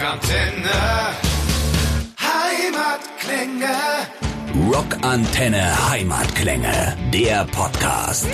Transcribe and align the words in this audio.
Rockantenne. 0.00 1.12
Heimatklänge. 2.18 3.76
Rockantenne 4.72 5.90
Heimatklänge, 5.90 6.96
der 7.12 7.44
Podcast. 7.44 8.26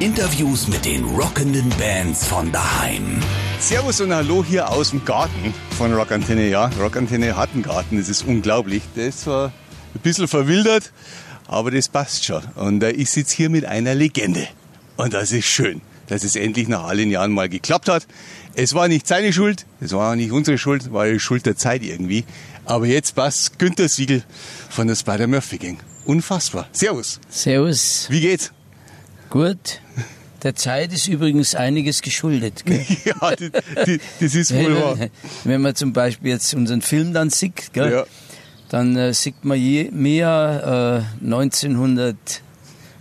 Interviews 0.00 0.66
mit 0.66 0.84
den 0.84 1.04
rockenden 1.04 1.68
Bands 1.78 2.26
von 2.26 2.50
daheim. 2.50 3.20
Servus 3.60 4.00
und 4.00 4.12
Hallo 4.12 4.44
hier 4.44 4.68
aus 4.70 4.90
dem 4.90 5.04
Garten 5.04 5.54
von 5.76 5.94
Rockantenne. 5.94 6.48
Ja, 6.48 6.68
Rockantenne 6.80 7.36
hat 7.36 7.50
einen 7.54 7.62
Garten, 7.62 7.96
das 7.96 8.08
ist 8.08 8.26
unglaublich. 8.26 8.82
Der 8.96 9.06
ist 9.06 9.20
zwar 9.20 9.52
ein 9.94 10.00
bisschen 10.02 10.26
verwildert, 10.26 10.92
aber 11.46 11.70
das 11.70 11.88
passt 11.88 12.24
schon. 12.24 12.42
Und 12.56 12.82
äh, 12.82 12.90
ich 12.90 13.12
sitze 13.12 13.36
hier 13.36 13.50
mit 13.50 13.66
einer 13.66 13.94
Legende. 13.94 14.48
Und 14.96 15.14
das 15.14 15.30
ist 15.30 15.46
schön, 15.46 15.80
dass 16.08 16.24
es 16.24 16.34
endlich 16.36 16.68
nach 16.68 16.84
allen 16.84 17.10
Jahren 17.10 17.32
mal 17.32 17.48
geklappt 17.48 17.88
hat. 17.88 18.06
Es 18.54 18.74
war 18.74 18.88
nicht 18.88 19.06
seine 19.06 19.32
Schuld, 19.32 19.66
es 19.80 19.92
war 19.92 20.10
auch 20.12 20.16
nicht 20.16 20.32
unsere 20.32 20.58
Schuld, 20.58 20.92
war 20.92 21.06
die 21.06 21.20
Schuld 21.20 21.46
der 21.46 21.56
Zeit 21.56 21.82
irgendwie. 21.84 22.24
Aber 22.64 22.86
jetzt 22.86 23.14
passt 23.14 23.58
Günther 23.58 23.88
Siegel 23.88 24.22
von 24.68 24.88
der 24.88 24.96
Spider-Murphy 24.96 25.58
Gang. 25.58 25.78
Unfassbar. 26.04 26.68
Servus. 26.72 27.20
Servus. 27.28 28.06
Wie 28.10 28.20
geht's? 28.20 28.52
Gut. 29.30 29.80
Der 30.42 30.54
Zeit 30.54 30.92
ist 30.92 31.08
übrigens 31.08 31.54
einiges 31.54 32.00
geschuldet. 32.02 32.64
Gell? 32.64 32.84
ja, 33.04 33.34
die, 33.36 33.50
die, 33.86 34.00
das 34.20 34.34
ist 34.34 34.54
wohl 34.54 34.74
wahr. 34.80 34.96
Wenn 35.44 35.60
man 35.62 35.74
zum 35.74 35.92
Beispiel 35.92 36.30
jetzt 36.30 36.54
unseren 36.54 36.80
Film 36.80 37.12
dann 37.12 37.28
sieht, 37.30 37.72
gell, 37.72 37.90
Ja. 37.92 38.04
dann 38.68 38.96
äh, 38.96 39.12
sieht 39.12 39.44
man 39.44 39.58
je, 39.58 39.90
mehr 39.90 41.04
äh, 41.20 41.24
1900, 41.24 42.16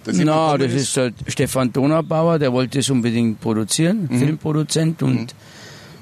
Na, 0.06 0.58
das 0.58 0.72
ist 0.72 0.96
halt 0.96 1.14
Stefan 1.28 1.72
Donaubauer, 1.72 2.40
der 2.40 2.52
wollte 2.52 2.80
es 2.80 2.90
unbedingt 2.90 3.40
produzieren, 3.40 4.08
Filmproduzent, 4.08 5.00
und 5.02 5.32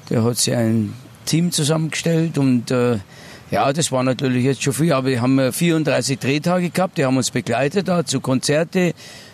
der 0.09 0.23
hat 0.23 0.37
sich 0.37 0.55
ein 0.55 0.93
Team 1.25 1.51
zusammengestellt 1.51 2.37
und 2.37 2.71
äh, 2.71 2.97
ja, 3.51 3.73
das 3.73 3.91
war 3.91 4.03
natürlich 4.03 4.45
jetzt 4.45 4.63
schon 4.63 4.73
viel, 4.73 4.93
aber 4.93 5.07
wir 5.07 5.21
haben 5.21 5.37
äh, 5.39 5.51
34 5.51 6.19
Drehtage 6.19 6.69
gehabt, 6.69 6.97
die 6.97 7.05
haben 7.05 7.17
uns 7.17 7.31
begleitet 7.31 7.87
da 7.87 8.05
zu 8.05 8.21
Konzerte, 8.21 8.93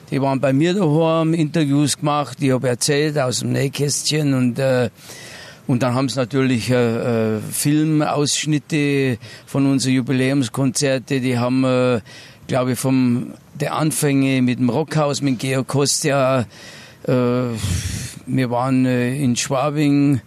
die 0.10 0.22
waren 0.22 0.40
bei 0.40 0.54
mir 0.54 0.74
daheim, 0.74 1.34
Interviews 1.34 1.98
gemacht, 1.98 2.38
ich 2.42 2.52
habe 2.52 2.68
erzählt 2.68 3.18
aus 3.20 3.40
dem 3.40 3.52
Nähkästchen 3.52 4.34
und 4.34 4.60
äh, 4.60 4.90
und 5.68 5.84
dann 5.84 5.94
haben 5.94 6.08
sie 6.08 6.18
natürlich 6.18 6.70
äh, 6.70 7.36
äh, 7.36 7.42
Filmausschnitte 7.42 9.18
von 9.46 9.70
unseren 9.70 9.96
Jubiläumskonzerte, 9.96 11.20
die 11.20 11.38
haben, 11.38 11.66
äh, 11.66 12.00
glaube 12.48 12.72
ich, 12.72 12.80
vom 12.80 13.34
der 13.54 13.76
Anfänge 13.76 14.42
mit 14.42 14.60
dem 14.60 14.70
Rockhaus, 14.70 15.22
mit 15.22 15.40
Georg 15.40 15.68
Kostja, 15.68 16.46
äh, 17.04 17.12
wir 18.28 18.50
waren 18.50 18.86
äh, 18.86 19.16
in 19.16 19.36
Schwabing, 19.36 20.22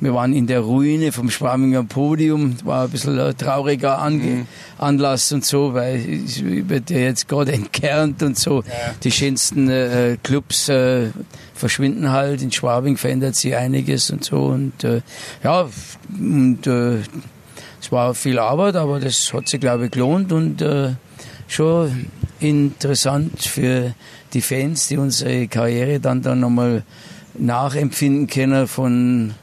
wir 0.00 0.14
waren 0.14 0.32
in 0.32 0.46
der 0.46 0.60
Ruine 0.60 1.12
vom 1.12 1.30
Schwabinger 1.30 1.84
Podium, 1.84 2.56
war 2.64 2.84
ein 2.84 2.90
bisschen 2.90 3.18
ein 3.18 3.36
trauriger 3.36 3.98
Ange 3.98 4.46
Anlass 4.78 5.30
und 5.32 5.44
so, 5.44 5.74
weil 5.74 6.02
wird 6.68 6.90
ja 6.90 6.98
jetzt 6.98 7.28
gerade 7.28 7.52
entkernt 7.52 8.22
und 8.22 8.38
so. 8.38 8.64
Die 9.04 9.12
schönsten 9.12 9.68
äh, 9.68 10.16
Clubs 10.22 10.68
äh, 10.70 11.10
verschwinden 11.54 12.10
halt. 12.10 12.42
In 12.42 12.50
Schwabing 12.50 12.96
verändert 12.96 13.36
sich 13.36 13.54
einiges 13.54 14.10
und 14.10 14.24
so. 14.24 14.46
Und 14.46 14.84
äh, 14.84 15.02
ja, 15.44 15.68
und 16.08 16.66
äh, 16.66 16.98
es 17.80 17.92
war 17.92 18.14
viel 18.14 18.38
Arbeit, 18.38 18.76
aber 18.76 19.00
das 19.00 19.32
hat 19.34 19.48
sich, 19.48 19.60
glaube 19.60 19.86
ich, 19.86 19.90
gelohnt 19.90 20.32
und 20.32 20.62
äh, 20.62 20.94
schon 21.46 22.06
interessant 22.40 23.42
für 23.42 23.94
die 24.32 24.40
Fans, 24.40 24.88
die 24.88 24.96
unsere 24.96 25.48
Karriere 25.48 26.00
dann, 26.00 26.22
dann 26.22 26.40
nochmal 26.40 26.84
nachempfinden 27.34 28.26
können 28.26 28.66
von 28.66 29.34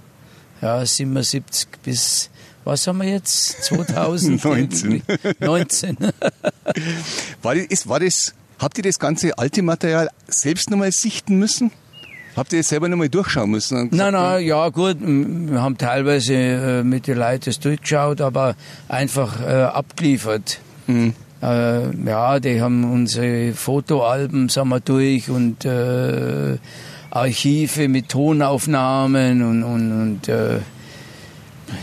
ja, 0.62 0.86
77 0.86 1.68
bis, 1.84 2.30
was 2.64 2.88
haben 2.88 3.00
wir 3.00 3.10
jetzt? 3.10 3.64
2000? 3.66 4.44
19. 4.44 5.04
19. 5.40 5.98
War 7.42 7.56
das, 7.56 7.66
ist, 7.66 7.88
war 7.88 8.00
das, 8.00 8.34
habt 8.60 8.78
ihr 8.78 8.84
das 8.84 9.00
ganze 9.00 9.38
alte 9.38 9.62
Material 9.62 10.10
selbst 10.28 10.70
nochmal 10.70 10.92
sichten 10.92 11.38
müssen? 11.38 11.72
Habt 12.36 12.54
ihr 12.54 12.60
es 12.60 12.70
selber 12.70 12.88
nochmal 12.88 13.10
durchschauen 13.10 13.50
müssen? 13.50 13.90
Nein, 13.92 14.14
nein, 14.14 14.46
ja 14.46 14.70
gut, 14.70 14.98
wir 15.02 15.60
haben 15.60 15.78
teilweise 15.78 16.34
äh, 16.34 16.84
mit 16.84 17.08
den 17.08 17.18
Leuten 17.18 17.46
das 17.46 17.60
durchgeschaut, 17.60 18.22
aber 18.22 18.56
einfach 18.88 19.42
äh, 19.42 19.64
abgeliefert. 19.64 20.60
Mhm. 20.86 21.14
Äh, 21.42 21.96
ja, 22.06 22.40
die 22.40 22.62
haben 22.62 22.92
unsere 22.92 23.54
Fotoalben 23.54 24.50
sind 24.50 24.68
wir 24.70 24.80
durch 24.80 25.30
und 25.30 25.66
äh, 25.66 26.58
Archive 27.18 27.88
mit 27.88 28.10
Tonaufnahmen 28.10 29.42
und, 29.42 29.64
und, 29.64 29.92
und 30.02 30.28
äh, 30.28 30.60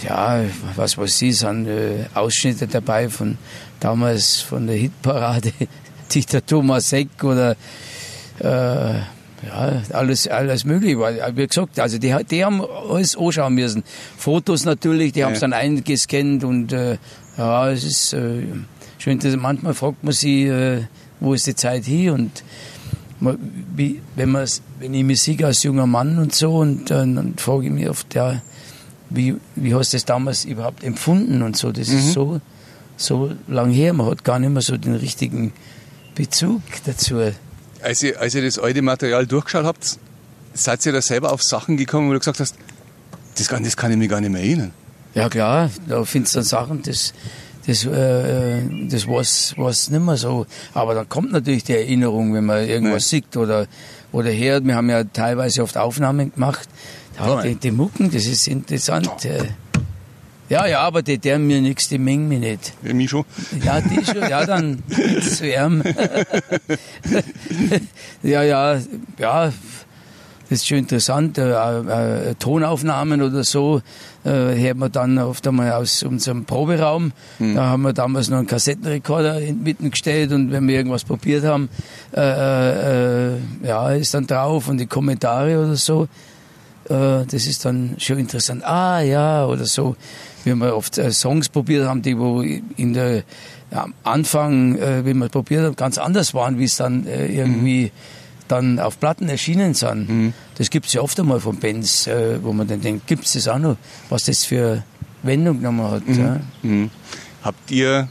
ja, 0.07 0.43
was 0.77 0.97
weiß 0.97 1.23
ich, 1.23 1.39
sind 1.39 1.67
äh, 1.67 2.07
Ausschnitte 2.15 2.67
dabei 2.67 3.09
von 3.09 3.37
damals 3.81 4.41
von 4.41 4.67
der 4.67 4.77
Hitparade, 4.77 5.53
Dieter 6.13 6.45
Thomas 6.45 6.91
Heck 6.93 7.23
oder 7.23 7.57
äh, 8.41 8.95
ja, 9.47 9.83
alles, 9.93 10.27
alles 10.29 10.65
möglich. 10.65 10.99
Weil, 10.99 11.19
äh, 11.19 11.33
wie 11.37 11.47
gesagt, 11.47 11.79
also 11.79 11.99
die, 11.99 12.15
die 12.31 12.45
haben 12.45 12.63
alles 12.63 13.17
anschauen 13.17 13.55
müssen. 13.55 13.85
Fotos 14.17 14.65
natürlich, 14.65 15.13
die 15.13 15.25
haben 15.25 15.33
es 15.35 15.41
Ja. 15.41 15.49
dann 15.49 15.53
eingescannt 15.53 16.45
und 16.45 16.73
äh, 16.73 16.97
ja, 17.37 17.71
es 17.71 17.85
ist 17.85 18.13
äh, 18.15 18.43
schön. 18.99 19.19
dass- 19.19 19.37
Manchmal 19.37 19.75
fragt 19.75 20.03
man 20.03 20.13
sich, 20.15 20.47
äh, 20.47 20.83
wo 21.21 21.35
ist 21.35 21.47
die 21.47 21.55
Zeit 21.55 21.85
hier 21.85 22.15
und 22.15 22.43
wie, 23.77 24.01
wenn, 24.17 24.31
man's, 24.31 24.63
wenn 24.79 24.95
ich 24.95 25.05
mich 25.05 25.23
sehe 25.23 25.45
als 25.45 25.63
junger 25.63 25.87
Mann 25.87 26.19
und 26.19 26.35
so 26.35 26.59
und 26.59 26.91
äh, 26.91 26.95
dann 26.95 27.35
frage 27.37 27.67
ich 27.67 27.73
mich 27.73 27.89
oft, 27.89 28.15
ja, 28.15 28.43
wie, 29.11 29.37
wie 29.55 29.75
hast 29.75 29.93
du 29.93 29.97
das 29.97 30.05
damals 30.05 30.45
überhaupt 30.45 30.83
empfunden 30.83 31.43
und 31.43 31.57
so. 31.57 31.73
Das 31.73 31.89
ist 31.89 32.13
so, 32.13 32.41
so 32.97 33.33
lang 33.47 33.71
her, 33.71 33.93
man 33.93 34.07
hat 34.07 34.25
gar 34.25 34.39
nicht 34.39 34.51
mehr 34.51 34.63
so 34.63 34.77
den 34.77 34.95
richtigen 34.95 35.53
Bezug 36.15 36.63
dazu. 36.85 37.21
Als 37.83 38.03
ihr, 38.03 38.21
als 38.21 38.35
ihr 38.35 38.43
das 38.43 38.59
alte 38.59 38.83
Material 38.83 39.27
durchgeschaut 39.27 39.65
habt, 39.65 39.99
seid 40.55 40.85
ihr 40.87 40.93
da 40.93 41.03
selber 41.03 41.33
auf 41.33 41.43
Sachen 41.43 41.77
gekommen, 41.77 42.09
wo 42.09 42.13
du 42.13 42.19
gesagt 42.19 42.41
hast, 42.41 42.57
das 43.37 43.49
kann, 43.49 43.65
das 43.65 43.77
kann 43.77 43.91
ich 43.91 43.99
mir 43.99 44.09
gar 44.09 44.21
nicht 44.21 44.31
mehr 44.31 44.43
erinnern. 44.43 44.73
Ja 45.15 45.29
klar, 45.29 45.71
da 45.89 46.05
findest 46.05 46.35
du 46.35 46.39
dann 46.39 46.47
Sachen, 46.47 46.83
das, 46.83 47.13
das, 47.67 47.87
äh, 47.87 48.61
das 48.89 49.09
war's, 49.09 49.55
war's 49.57 49.91
nicht 49.91 50.05
mehr 50.05 50.17
so. 50.17 50.47
Aber 50.75 50.95
dann 50.95 51.09
kommt 51.09 51.33
natürlich 51.33 51.65
die 51.65 51.75
Erinnerung, 51.75 52.35
wenn 52.35 52.45
man 52.45 52.69
irgendwas 52.69 53.09
sieht 53.09 53.37
oder, 53.37 53.67
oder 54.13 54.31
hört. 54.31 54.67
Wir 54.67 54.75
haben 54.75 54.91
ja 54.91 55.05
teilweise 55.05 55.63
oft 55.63 55.77
Aufnahmen 55.77 56.33
gemacht. 56.33 56.69
Ja, 57.19 57.43
die, 57.43 57.55
die 57.55 57.71
Mucken, 57.71 58.11
das 58.11 58.27
ist 58.27 58.49
interessant. 58.49 59.25
äh. 59.25 59.45
Ja, 60.51 60.67
ja, 60.67 60.81
aber 60.81 61.03
die 61.03 61.17
deren 61.17 61.47
mir 61.47 61.63
nichts, 61.63 61.89
die 61.89 61.99
mengen 61.99 62.29
mich 62.29 62.41
nicht. 62.41 62.75
Ja, 62.83 62.93
mich 62.93 63.09
schon. 63.09 63.25
Ja, 63.65 63.81
die 63.81 64.05
schon, 64.05 64.29
ja, 64.29 64.45
dann 64.45 64.83
zu 65.23 65.47
ihm. 65.47 65.83
ja, 68.23 68.43
ja, 68.43 68.79
ja, 69.19 69.47
das 69.47 69.55
ist 70.51 70.69
schon 70.69 70.79
interessant. 70.79 71.39
Äh, 71.39 71.51
äh, 71.51 72.35
Tonaufnahmen 72.35 73.23
oder 73.23 73.43
so 73.43 73.81
äh, 74.25 74.59
hört 74.59 74.79
man 74.79 74.91
dann 74.91 75.19
oft 75.19 75.47
einmal 75.47 75.73
aus 75.73 76.03
unserem 76.03 76.45
Proberaum. 76.45 77.13
Da 77.39 77.67
haben 77.67 77.83
wir 77.83 77.93
damals 77.93 78.31
noch 78.31 78.39
einen 78.39 78.47
Kassettenrekorder 78.47 79.41
mitten 79.53 79.91
gestellt 79.91 80.33
und 80.33 80.51
wenn 80.51 80.67
wir 80.67 80.77
irgendwas 80.77 81.05
probiert 81.05 81.45
haben, 81.45 81.69
äh, 82.17 83.35
äh, 83.35 83.39
ja, 83.63 83.91
ist 83.93 84.15
dann 84.15 84.27
drauf 84.27 84.69
und 84.69 84.79
die 84.79 84.87
Kommentare 84.87 85.59
oder 85.59 85.77
so. 85.77 86.09
Äh, 86.89 87.25
das 87.27 87.47
ist 87.47 87.65
dann 87.65 87.97
schon 87.99 88.19
interessant. 88.19 88.65
Ah, 88.65 89.01
ja, 89.01 89.47
oder 89.47 89.67
so. 89.67 89.97
Wie 90.45 90.55
wir 90.55 90.77
oft 90.77 90.99
äh, 90.99 91.11
Songs 91.11 91.49
probiert 91.49 91.87
haben, 91.87 92.03
die 92.03 92.19
wo 92.19 92.43
in 92.43 92.93
der 92.95 93.25
ja, 93.71 93.85
am 93.85 93.95
Anfang, 94.05 94.77
äh, 94.77 95.05
wie 95.05 95.15
wir 95.15 95.29
probiert 95.29 95.65
haben, 95.65 95.77
ganz 95.77 95.99
anders 95.99 96.35
waren, 96.35 96.59
wie 96.59 96.65
es 96.65 96.77
dann 96.77 97.07
äh, 97.07 97.27
irgendwie 97.27 97.91
dann 98.57 98.79
auf 98.79 98.99
Platten 99.01 99.29
erschienen 99.29 99.75
sind. 99.75 100.33
Das 100.57 100.71
gibt 100.71 100.87
es 100.87 100.93
ja 100.93 101.01
oft 101.01 101.19
einmal 101.19 101.41
von 101.41 101.59
Bands, 101.59 102.07
äh, 102.07 102.43
wo 102.43 102.53
man 102.53 102.67
dann 102.67 102.81
denkt, 102.81 103.07
gibt 103.07 103.25
es 103.25 103.33
das 103.33 103.49
auch 103.49 103.59
noch, 103.59 103.77
was 104.09 104.25
das 104.25 104.45
für 104.45 104.83
Wendung 105.23 105.59
genommen 105.59 105.91
hat. 105.91 106.03
Ja? 106.07 106.41
Mhm. 106.63 106.91
Habt 107.43 107.71
ihr, 107.71 108.09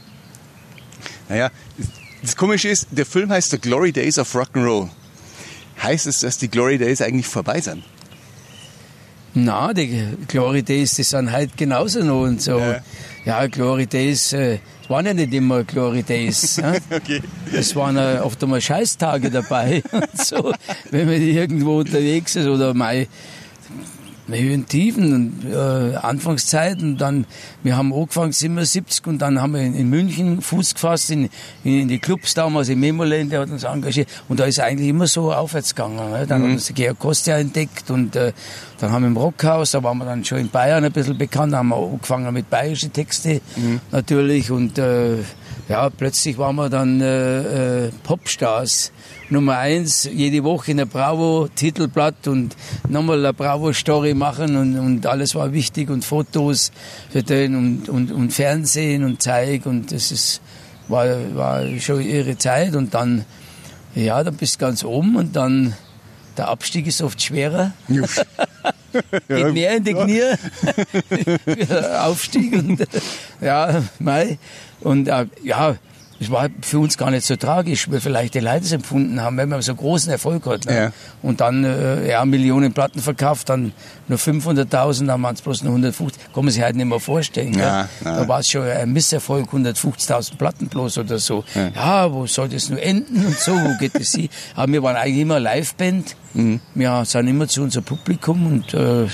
naja, 1.28 1.50
das 2.22 2.36
Komische 2.36 2.68
ist, 2.68 2.88
der 2.90 3.06
Film 3.06 3.30
heißt 3.30 3.50
The 3.50 3.58
Glory 3.58 3.92
Days 3.92 4.18
of 4.18 4.34
Rock'n'Roll. 4.34 4.88
Heißt 5.82 6.06
es, 6.06 6.20
dass 6.20 6.38
die 6.38 6.48
Glory 6.48 6.78
Days 6.78 7.02
eigentlich 7.02 7.26
vorbei 7.26 7.60
sind? 7.60 7.82
Na, 9.34 9.74
die 9.74 10.06
Glory 10.28 10.62
Days, 10.62 10.94
die 10.94 11.02
sind 11.02 11.32
halt 11.32 11.56
genauso 11.56 12.04
noch 12.04 12.22
und 12.22 12.40
so. 12.40 12.58
Ja. 12.58 12.80
Ja, 13.24 13.46
Glory 13.46 13.86
Days, 13.86 14.34
äh, 14.34 14.58
es 14.82 14.90
waren 14.90 15.06
ja 15.06 15.14
nicht 15.14 15.32
immer 15.32 15.64
Glory 15.64 16.02
Days. 16.02 16.56
ja. 16.56 16.74
Okay. 16.90 17.22
Es 17.52 17.74
waren 17.74 17.96
äh, 17.96 18.18
oft 18.22 18.42
einmal 18.42 18.60
Scheißtage 18.60 19.30
dabei. 19.30 19.82
Und 19.92 20.18
so, 20.26 20.52
wenn 20.90 21.06
man 21.06 21.22
irgendwo 21.22 21.78
unterwegs 21.78 22.36
ist 22.36 22.46
oder 22.46 22.74
mal 22.74 23.06
Höhen, 24.28 24.66
Tiefen 24.66 25.12
und 25.12 25.52
äh, 25.52 25.96
Anfangszeit 25.96 26.80
und 26.82 26.96
dann, 26.98 27.26
wir 27.62 27.76
haben 27.76 27.92
angefangen 27.92 28.32
77 28.32 29.06
und 29.06 29.18
dann 29.18 29.40
haben 29.40 29.52
wir 29.54 29.60
in, 29.60 29.74
in 29.74 29.90
München 29.90 30.40
Fuß 30.40 30.74
gefasst, 30.74 31.10
in, 31.10 31.28
in 31.62 31.88
die 31.88 31.98
Clubs 31.98 32.32
damals, 32.34 32.68
in 32.70 32.80
Memoland, 32.80 33.30
der 33.32 33.40
hat 33.40 33.50
uns 33.50 33.64
engagiert 33.64 34.08
und 34.28 34.40
da 34.40 34.44
ist 34.44 34.60
eigentlich 34.60 34.88
immer 34.88 35.06
so 35.06 35.32
aufwärts 35.32 35.74
gegangen. 35.74 35.96
Ne? 36.10 36.26
Dann 36.26 36.40
Mhm. 36.42 36.52
haben 36.52 36.58
wir 36.68 36.74
Georg 36.74 36.98
Kostia 36.98 37.36
entdeckt 37.38 37.90
und 37.90 38.16
äh, 38.16 38.32
dann 38.80 38.92
haben 38.92 39.02
wir 39.02 39.08
im 39.08 39.16
Rockhaus, 39.16 39.72
da 39.72 39.82
waren 39.82 39.98
wir 39.98 40.04
dann 40.06 40.24
schon 40.24 40.38
in 40.38 40.48
Bayern 40.48 40.84
ein 40.84 40.92
bisschen 40.92 41.18
bekannt, 41.18 41.52
da 41.52 41.58
haben 41.58 41.68
wir 41.68 41.76
angefangen 41.76 42.32
mit 42.32 42.48
bayerischen 42.48 42.92
Texte 42.92 43.40
Mhm. 43.56 43.80
natürlich 43.92 44.50
und 44.50 44.78
äh, 44.78 45.16
ja, 45.68 45.88
plötzlich 45.88 46.36
waren 46.36 46.56
wir 46.56 46.68
dann 46.68 47.00
äh, 47.00 47.86
äh, 47.86 47.90
Popstars. 48.02 48.92
Nummer 49.30 49.56
eins, 49.58 50.04
jede 50.04 50.44
Woche 50.44 50.72
in 50.72 50.76
der 50.76 50.84
Bravo, 50.84 51.48
Titelblatt 51.54 52.28
und 52.28 52.54
nochmal 52.88 53.18
eine 53.18 53.32
Bravo-Story 53.32 54.12
machen 54.12 54.56
und, 54.56 54.78
und 54.78 55.06
alles 55.06 55.34
war 55.34 55.52
wichtig 55.52 55.88
und 55.88 56.04
Fotos 56.04 56.70
für 57.10 57.22
den 57.22 57.56
und, 57.56 57.88
und, 57.88 58.12
und 58.12 58.32
Fernsehen 58.32 59.02
und 59.02 59.22
Zeig 59.22 59.64
und 59.64 59.90
das 59.92 60.12
ist, 60.12 60.42
war, 60.88 61.06
war 61.34 61.62
schon 61.80 62.02
ihre 62.02 62.36
Zeit 62.36 62.74
und 62.74 62.92
dann, 62.92 63.24
ja, 63.94 64.22
dann 64.22 64.36
bist 64.36 64.56
du 64.56 64.58
ganz 64.58 64.84
oben 64.84 65.16
und 65.16 65.34
dann, 65.34 65.74
der 66.36 66.48
Abstieg 66.48 66.86
ist 66.86 67.00
oft 67.00 67.22
schwerer. 67.22 67.72
Geht 69.28 69.54
mehr 69.54 69.76
in 69.76 69.84
die 69.84 69.94
Knie. 69.94 70.22
Aufstieg 72.00 72.52
und 72.52 72.86
ja, 73.40 73.82
mei. 73.98 74.38
Und 74.84 75.08
äh, 75.08 75.26
ja, 75.42 75.76
es 76.20 76.30
war 76.30 76.48
für 76.62 76.78
uns 76.78 76.96
gar 76.96 77.10
nicht 77.10 77.26
so 77.26 77.36
tragisch, 77.36 77.90
weil 77.90 78.00
vielleicht 78.00 78.34
die 78.34 78.40
Leute 78.40 78.64
es 78.64 78.72
empfunden 78.72 79.20
haben, 79.20 79.36
wenn 79.36 79.48
man 79.48 79.60
so 79.62 79.74
großen 79.74 80.10
Erfolg 80.12 80.46
hat. 80.46 80.64
Ne? 80.66 80.76
Ja. 80.76 80.92
Und 81.22 81.40
dann 81.40 81.64
äh, 81.64 82.08
ja, 82.08 82.24
Millionen 82.24 82.72
Platten 82.72 83.00
verkauft, 83.00 83.48
dann 83.48 83.72
nur 84.06 84.18
500.000, 84.18 85.06
dann 85.06 85.22
waren 85.22 85.34
es 85.34 85.42
bloß 85.42 85.64
nur 85.64 85.72
150. 85.72 86.32
Kann 86.32 86.44
man 86.44 86.52
sich 86.52 86.62
halt 86.62 86.76
nicht 86.76 86.86
mehr 86.86 87.00
vorstellen. 87.00 87.54
Ja, 87.54 87.88
ja. 88.04 88.16
Da 88.20 88.28
war 88.28 88.40
es 88.40 88.48
schon 88.48 88.62
ein 88.62 88.92
Misserfolg, 88.92 89.52
150.000 89.52 90.36
Platten 90.36 90.68
bloß 90.68 90.98
oder 90.98 91.18
so. 91.18 91.44
Ja. 91.54 92.10
wo 92.12 92.26
soll 92.26 92.48
das 92.48 92.70
nur 92.70 92.80
enden 92.80 93.26
und 93.26 93.38
so, 93.38 93.52
wo 93.52 93.76
geht 93.78 93.94
das 93.94 94.12
hin? 94.12 94.28
Aber 94.54 94.72
wir 94.72 94.82
waren 94.82 94.96
eigentlich 94.96 95.22
immer 95.22 95.40
Liveband. 95.40 96.16
Mhm. 96.34 96.60
Wir 96.74 97.04
sind 97.04 97.28
immer 97.28 97.48
zu 97.48 97.62
unserem 97.62 97.84
Publikum 97.84 98.46
und 98.46 98.72
äh, 98.74 99.06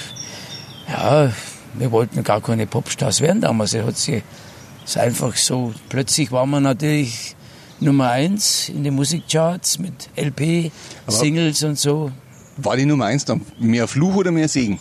ja, 0.88 1.31
wir 1.75 1.93
wollten 1.93 2.23
gar 2.23 2.40
keine 2.40 2.66
Popstars 2.66 3.20
werden 3.20 3.40
damals. 3.40 3.75
Es 3.75 3.84
hat 3.84 3.96
sich 3.96 4.23
ist 4.84 4.96
einfach 4.96 5.36
so, 5.36 5.72
plötzlich 5.88 6.32
waren 6.32 6.50
wir 6.50 6.60
natürlich 6.60 7.36
Nummer 7.80 8.10
eins 8.10 8.68
in 8.68 8.84
den 8.84 8.94
Musikcharts 8.94 9.78
mit 9.78 10.10
LP, 10.16 10.70
Singles 11.06 11.62
und 11.62 11.78
so. 11.78 12.12
War 12.56 12.76
die 12.76 12.84
Nummer 12.84 13.06
eins 13.06 13.24
dann 13.24 13.40
mehr 13.58 13.88
Fluch 13.88 14.16
oder 14.16 14.30
mehr 14.30 14.48
Segen? 14.48 14.78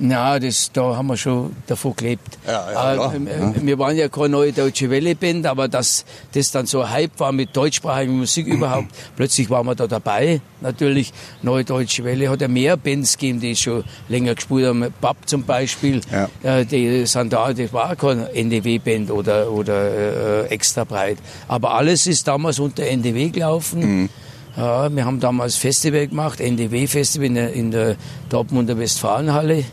Na, 0.00 0.38
das, 0.38 0.70
da 0.72 0.94
haben 0.96 1.08
wir 1.08 1.16
schon 1.16 1.56
davor 1.66 1.92
gelebt. 1.96 2.38
Ja, 2.46 2.70
ja, 2.72 2.94
klar. 2.94 3.14
äh, 3.16 3.20
Wir 3.66 3.78
waren 3.80 3.96
ja 3.96 4.08
keine 4.08 4.28
neue 4.28 4.52
deutsche 4.52 4.88
Welle-Band, 4.90 5.44
aber 5.44 5.66
dass 5.66 6.04
das 6.32 6.52
dann 6.52 6.66
so 6.66 6.88
Hype 6.88 7.18
war 7.18 7.32
mit 7.32 7.56
deutschsprachiger 7.56 8.12
Musik 8.12 8.46
überhaupt, 8.46 8.86
plötzlich 9.16 9.50
waren 9.50 9.66
wir 9.66 9.74
da 9.74 9.88
dabei. 9.88 10.40
Natürlich, 10.60 11.12
Neue 11.42 11.64
Deutsche 11.64 12.04
Welle 12.04 12.30
hat 12.30 12.40
ja 12.40 12.46
mehr 12.48 12.76
Bands 12.76 13.18
gegeben, 13.18 13.40
die 13.40 13.56
schon 13.56 13.82
länger 14.08 14.36
gespielt 14.36 14.66
haben. 14.66 14.86
Bab 15.00 15.16
zum 15.26 15.42
Beispiel, 15.44 16.00
Ja. 16.12 16.28
äh, 16.44 16.64
die 16.64 17.04
sind 17.06 17.32
da, 17.32 17.52
das 17.52 17.72
war 17.72 17.96
keine 17.96 18.32
NDW-Band 18.32 19.10
oder, 19.10 19.50
oder 19.50 20.44
äh, 20.44 20.46
extra 20.48 20.84
breit. 20.84 21.18
Aber 21.48 21.74
alles 21.74 22.06
ist 22.06 22.28
damals 22.28 22.60
unter 22.60 22.84
NDW 22.84 23.30
gelaufen. 23.30 24.08
Ja, 24.56 24.88
wir 24.94 25.04
haben 25.04 25.18
damals 25.20 25.56
Festival 25.56 26.06
gemacht, 26.06 26.40
NDW-Festival 26.40 27.26
in 27.26 27.34
der, 27.34 27.52
in 27.52 27.70
der 27.72 27.96
Dortmunder 28.28 28.78
Westfalenhalle 28.78 29.64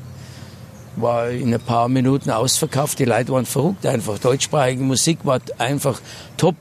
war 0.97 1.29
in 1.29 1.53
ein 1.53 1.59
paar 1.59 1.87
Minuten 1.89 2.29
ausverkauft. 2.29 2.99
Die 2.99 3.05
Leute 3.05 3.31
waren 3.31 3.45
verrückt 3.45 3.85
einfach. 3.85 4.17
Deutschsprachige 4.19 4.83
Musik 4.83 5.19
war 5.23 5.39
einfach 5.57 5.99
top. 6.37 6.55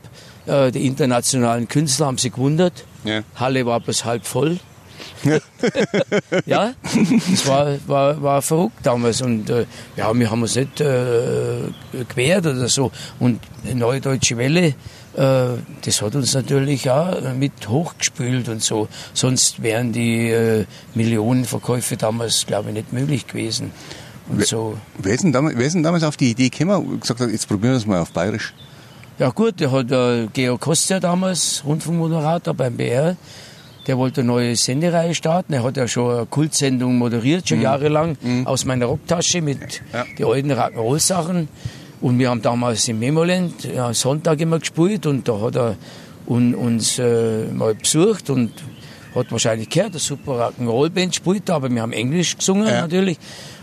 Äh, 0.47 0.71
Die 0.71 0.87
internationalen 0.87 1.69
Künstler 1.69 2.07
haben 2.07 2.19
sich 2.19 2.33
gewundert. 2.33 2.85
Ja. 3.05 3.23
Halle 3.37 3.67
war 3.67 3.81
bloß 3.81 4.05
halb 4.05 4.27
voll. 4.27 4.59
ja, 6.47 6.75
das 7.31 7.47
war, 7.47 7.77
war, 7.87 8.23
war 8.23 8.43
verrückt 8.43 8.79
damals. 8.83 9.23
Und 9.23 9.49
äh, 9.51 9.67
ja, 9.97 10.13
wir 10.15 10.31
haben 10.31 10.43
uns 10.43 10.55
nicht 10.55 10.81
äh, 10.81 11.61
gewehrt 12.09 12.47
oder 12.47 12.69
so. 12.69 12.91
Und 13.19 13.41
Neue 13.73 14.01
Deutsche 14.01 14.37
Welle, 14.37 14.75
äh, 15.17 15.57
das 15.83 16.03
hat 16.03 16.15
uns 16.15 16.35
natürlich 16.35 16.91
auch 16.91 17.33
mit 17.35 17.69
hochgespült 17.69 18.49
und 18.49 18.63
so. 18.63 18.89
Sonst 19.15 19.63
wären 19.63 19.93
die 19.93 20.29
äh, 20.31 20.67
Millionenverkäufe 20.95 21.97
damals, 21.97 22.47
glaube 22.47 22.69
ich, 22.71 22.75
nicht 22.75 22.93
möglich 22.93 23.27
gewesen. 23.27 23.73
Und 24.29 24.47
so. 24.47 24.77
Wer 24.99 25.15
ist, 25.15 25.23
denn 25.25 25.33
damals, 25.33 25.57
wer 25.57 25.67
ist 25.67 25.75
denn 25.75 25.83
damals 25.83 26.03
auf 26.05 26.17
die 26.17 26.31
Idee 26.31 26.49
gekommen 26.49 26.87
und 26.87 27.01
gesagt 27.01 27.21
hat, 27.21 27.31
jetzt 27.31 27.47
probieren 27.49 27.73
wir 27.75 27.79
es 27.79 27.87
mal 27.87 28.01
auf 28.01 28.11
Bayerisch? 28.13 28.55
Ja 29.19 29.29
gut, 29.31 29.61
der 29.61 29.71
hat 29.71 29.91
äh, 29.93 30.27
Georg 30.33 30.61
Kostia 30.61 30.99
damals, 30.99 31.63
Rundfunkmoderator 31.65 32.53
beim 32.55 32.77
BR, 32.77 33.17
der 33.87 33.99
wollte 33.99 34.23
eine 34.23 34.29
neue 34.29 34.57
Sendereihe 34.57 35.15
starten. 35.15 35.53
Er 35.53 35.63
hat 35.63 35.77
ja 35.77 35.87
schon 35.87 36.11
eine 36.17 36.27
Kultsendung 36.27 36.97
moderiert, 36.99 37.47
schon 37.49 37.61
jahrelang, 37.61 38.17
aus 38.47 38.65
meiner 38.65 38.87
Rocktasche 38.87 39.41
mit 39.43 39.83
Ja. 39.93 40.05
den 40.19 40.25
alten 40.27 40.53
Rock'n'Roll-Sachen. 40.53 41.49
Und 42.01 42.19
wir 42.19 42.31
haben 42.31 42.41
damals 42.43 42.89
im 42.89 42.99
Memoland 42.99 43.65
ja, 43.65 43.93
Sonntag 43.95 44.41
immer 44.41 44.59
gespielt 44.59 45.07
und 45.07 45.29
da 45.29 45.39
hat 45.41 45.57
er 45.57 45.77
un, 46.27 46.55
uns 46.55 46.99
äh, 46.99 47.45
mal 47.53 47.75
besucht 47.75 48.31
und 48.31 48.51
hat 49.15 49.31
wahrscheinlich 49.33 49.69
gehört, 49.69 49.91
eine 49.93 49.99
super 50.01 50.33
Rock'n'Roll-Band 50.59 51.15
spielt, 51.15 51.49
aber 51.51 51.71
wir 51.71 51.83
haben 51.83 51.93
Englisch 51.93 52.37
gesungen 52.37 52.67
Ja. 52.67 52.83
natürlich. 52.83 53.19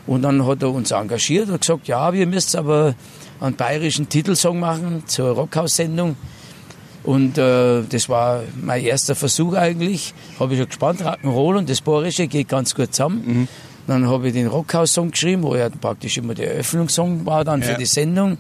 Und 0.08 0.22
dann 0.24 0.46
hat 0.46 0.62
er 0.64 0.72
uns 0.72 0.92
engagiert 0.92 1.50
und 1.50 1.62
gesagt, 1.62 1.88
ja, 1.88 2.12
wir 2.14 2.26
müsst 2.26 2.56
aber 2.56 2.96
einen 3.40 3.56
bayerischen 3.56 4.08
Titelsong 4.10 4.60
machen 4.60 5.04
zur 5.08 5.32
Rockhaus-Sendung. 5.36 6.16
Und 7.04 7.38
äh, 7.38 7.82
das 7.90 8.10
war 8.10 8.42
mein 8.62 8.84
erster 8.84 9.16
Versuch 9.16 9.54
eigentlich. 9.56 10.14
Habe 10.40 10.54
ich 10.54 10.60
schon 10.60 10.68
gespannt, 10.68 11.02
Rock'n'Roll 11.02 11.58
und 11.58 11.70
das 11.70 11.82
Bayerische 11.82 12.28
geht 12.28 12.48
ganz 12.50 12.76
gut 12.76 12.94
zusammen. 12.94 13.48
Dann 13.88 14.08
habe 14.08 14.28
ich 14.28 14.34
den 14.34 14.48
Rockhaus-Song 14.48 15.10
geschrieben, 15.12 15.42
wo 15.44 15.56
ja 15.56 15.70
praktisch 15.70 16.18
immer 16.18 16.36
der 16.36 16.52
Eröffnungssong 16.54 17.26
war 17.26 17.44
dann 17.44 17.64
für 17.64 17.72
Ja. 17.72 17.78
die 17.78 17.86
Sendung. 17.86 18.38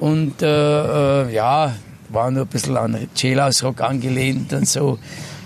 Und 0.00 0.42
äh, 0.42 0.46
äh, 1.26 1.34
ja, 1.34 1.74
war 2.10 2.30
nur 2.30 2.42
ein 2.42 2.48
bisschen 2.48 2.76
an 2.76 3.08
Chelas 3.14 3.64
Rock 3.64 3.80
angelehnt 3.80 4.52
und 4.52 4.68
so, 4.68 4.98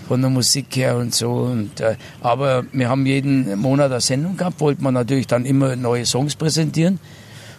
von 0.07 0.21
der 0.21 0.29
Musik 0.29 0.67
her 0.75 0.97
und 0.97 1.13
so. 1.13 1.31
Und, 1.31 1.79
äh, 1.79 1.95
aber 2.21 2.63
wir 2.71 2.89
haben 2.89 3.05
jeden 3.05 3.57
Monat 3.59 3.91
eine 3.91 4.01
Sendung 4.01 4.37
gehabt, 4.37 4.59
wollte 4.59 4.83
man 4.83 4.93
natürlich 4.93 5.27
dann 5.27 5.45
immer 5.45 5.75
neue 5.75 6.05
Songs 6.05 6.35
präsentieren. 6.35 6.99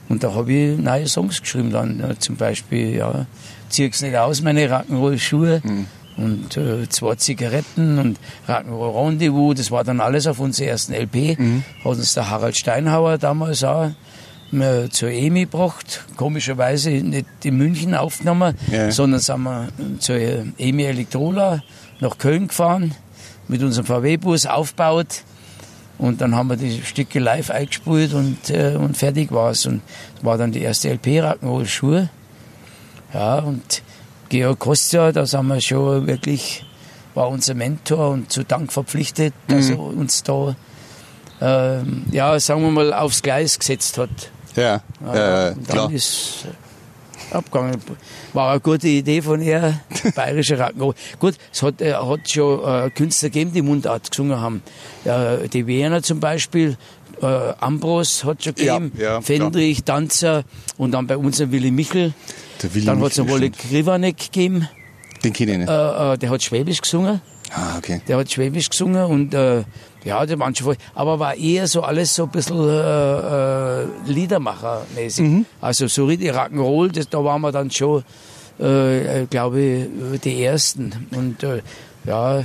Und 0.08 0.22
da 0.22 0.34
habe 0.34 0.52
ich 0.52 0.78
neue 0.78 1.06
Songs 1.06 1.40
geschrieben 1.40 1.70
dann, 1.70 1.98
ja, 2.00 2.18
zum 2.18 2.36
Beispiel, 2.36 2.94
ja, 2.96 3.26
zieh's 3.70 4.02
nicht 4.02 4.16
aus, 4.16 4.42
meine 4.42 4.68
Rock'n'Roll-Schuhe. 4.68 5.62
Und 6.16 6.56
äh, 6.56 6.88
zwei 6.90 7.16
Zigaretten 7.16 7.98
und 7.98 8.18
Rock'n'Roll 8.46 9.06
Rendezvous, 9.06 9.54
das 9.56 9.70
war 9.70 9.82
dann 9.82 10.00
alles 10.00 10.26
auf 10.26 10.38
unserer 10.38 10.68
ersten 10.68 10.92
LP. 10.92 11.36
Hat 11.84 11.86
uns 11.86 12.14
der 12.14 12.28
Harald 12.30 12.56
Steinhauer 12.56 13.18
damals 13.18 13.64
auch 13.64 13.90
äh, 14.52 14.88
zur 14.90 15.08
EMI 15.08 15.46
gebracht. 15.46 16.04
Komischerweise 16.16 16.90
nicht 16.90 17.26
in 17.42 17.56
München 17.56 17.94
aufgenommen, 17.94 18.54
Ja. 18.70 18.92
sondern 18.92 19.18
sind 19.20 19.42
wir 19.42 19.68
zur 19.98 20.16
EMI 20.16 20.84
Elektrola 20.84 21.62
nach 22.00 22.18
Köln 22.18 22.48
gefahren, 22.48 22.94
mit 23.48 23.62
unserem 23.62 23.86
VW-Bus 23.86 24.46
aufgebaut. 24.46 25.22
Und 25.96 26.20
dann 26.20 26.34
haben 26.34 26.48
wir 26.48 26.56
die 26.56 26.82
Stücke 26.82 27.20
live 27.20 27.50
eingespielt 27.50 28.14
und, 28.14 28.50
äh, 28.50 28.76
und 28.76 28.96
fertig 28.96 29.30
war's. 29.30 29.66
Und 29.66 29.80
das 30.16 30.24
war 30.24 30.38
dann 30.38 30.50
die 30.50 30.62
erste 30.62 30.90
LP 30.90 31.20
Rock'n'Roll 31.20 31.66
Schuhe. 31.66 32.08
Ja, 33.12 33.38
und 33.38 33.82
Georg 34.28 34.58
Kostja, 34.58 35.12
da 35.12 35.24
sind 35.24 35.46
wir 35.46 35.60
schon 35.60 36.06
wirklich, 36.08 36.66
war 37.14 37.28
unser 37.28 37.54
Mentor 37.54 38.10
und 38.10 38.32
zu 38.32 38.42
Dank 38.42 38.72
verpflichtet, 38.72 39.34
dass 39.46 39.70
er 39.70 39.78
uns 39.78 40.24
da, 40.24 40.56
ähm, 41.40 42.06
ja, 42.10 42.38
sagen 42.40 42.62
wir 42.62 42.70
mal, 42.70 42.92
aufs 42.92 43.22
Gleis 43.22 43.56
gesetzt 43.56 43.98
hat. 43.98 44.10
Ja, 44.56 44.76
äh, 45.00 45.52
und 45.52 45.68
klar. 45.68 45.86
dann 45.86 45.92
ist 45.92 46.46
äh, 46.46 46.63
abgegangen. 47.30 47.80
War 48.32 48.50
eine 48.52 48.60
gute 48.60 48.88
Idee 48.88 49.22
von 49.22 49.40
ihr, 49.42 49.80
bayerische 50.14 50.56
Rock'n'Roll. 50.56 50.94
Gut, 51.18 51.34
es 51.52 51.62
hat, 51.62 51.80
äh, 51.80 51.94
hat 51.94 52.30
schon 52.30 52.64
äh, 52.64 52.90
Künstler 52.90 53.30
gegeben, 53.30 53.52
die 53.52 53.62
Mundart 53.62 54.10
gesungen 54.10 54.40
haben. 54.40 54.62
Äh, 55.04 55.48
die 55.48 55.66
Wiener 55.66 56.02
zum 56.02 56.20
Beispiel, 56.20 56.76
äh, 57.22 57.26
Ambros 57.60 58.24
hat 58.24 58.42
schon 58.44 58.54
Ja, 58.58 58.78
gegeben, 58.78 58.98
ja, 59.00 59.20
Fendrich, 59.20 59.84
Tanzer 59.84 60.44
und 60.76 60.92
dann 60.92 61.06
bei 61.06 61.16
uns 61.16 61.40
ein 61.40 61.52
Willy 61.52 61.70
Michel. 61.70 62.12
Der 62.62 62.74
Willi 62.74 62.86
Dann 62.86 63.00
hat 63.02 63.12
es 63.12 63.18
einen 63.18 63.28
Wolle. 63.28 63.50
Krivanek 63.50 64.16
gegeben, 64.18 64.68
Den 65.22 65.32
kenne 65.32 65.52
ich 65.52 65.58
nicht. 65.58 65.68
äh, 65.70 66.12
äh, 66.14 66.18
der 66.18 66.30
hat 66.30 66.42
Schwäbisch 66.42 66.80
gesungen. 66.80 67.20
Ah, 67.56 67.78
okay. 67.78 68.00
Der 68.08 68.18
hat 68.18 68.30
Schwäbisch 68.32 68.68
gesungen 68.68 69.04
und 69.04 69.32
äh, 69.32 69.62
ja, 70.04 70.26
der 70.26 70.38
waren 70.40 70.54
schon 70.54 70.64
voll, 70.66 70.76
aber 70.94 71.20
war 71.20 71.36
eher 71.36 71.68
so 71.68 71.82
alles 71.82 72.14
so 72.14 72.24
ein 72.24 72.30
bisschen 72.30 72.58
äh, 72.68 73.82
äh, 73.82 73.86
Liedermacher-mäßig. 74.06 75.24
Also 75.60 75.86
so 75.86 76.06
richtig 76.06 76.32
Rock'n'Roll, 76.32 76.90
das, 76.90 77.08
da 77.08 77.22
waren 77.24 77.40
wir 77.42 77.52
dann 77.52 77.70
schon, 77.70 78.02
äh, 78.58 79.22
äh, 79.22 79.26
glaube 79.26 79.60
ich, 79.60 80.20
die 80.20 80.44
Ersten. 80.44 81.08
Und 81.12 81.44
äh, 81.44 81.62
ja, 82.04 82.42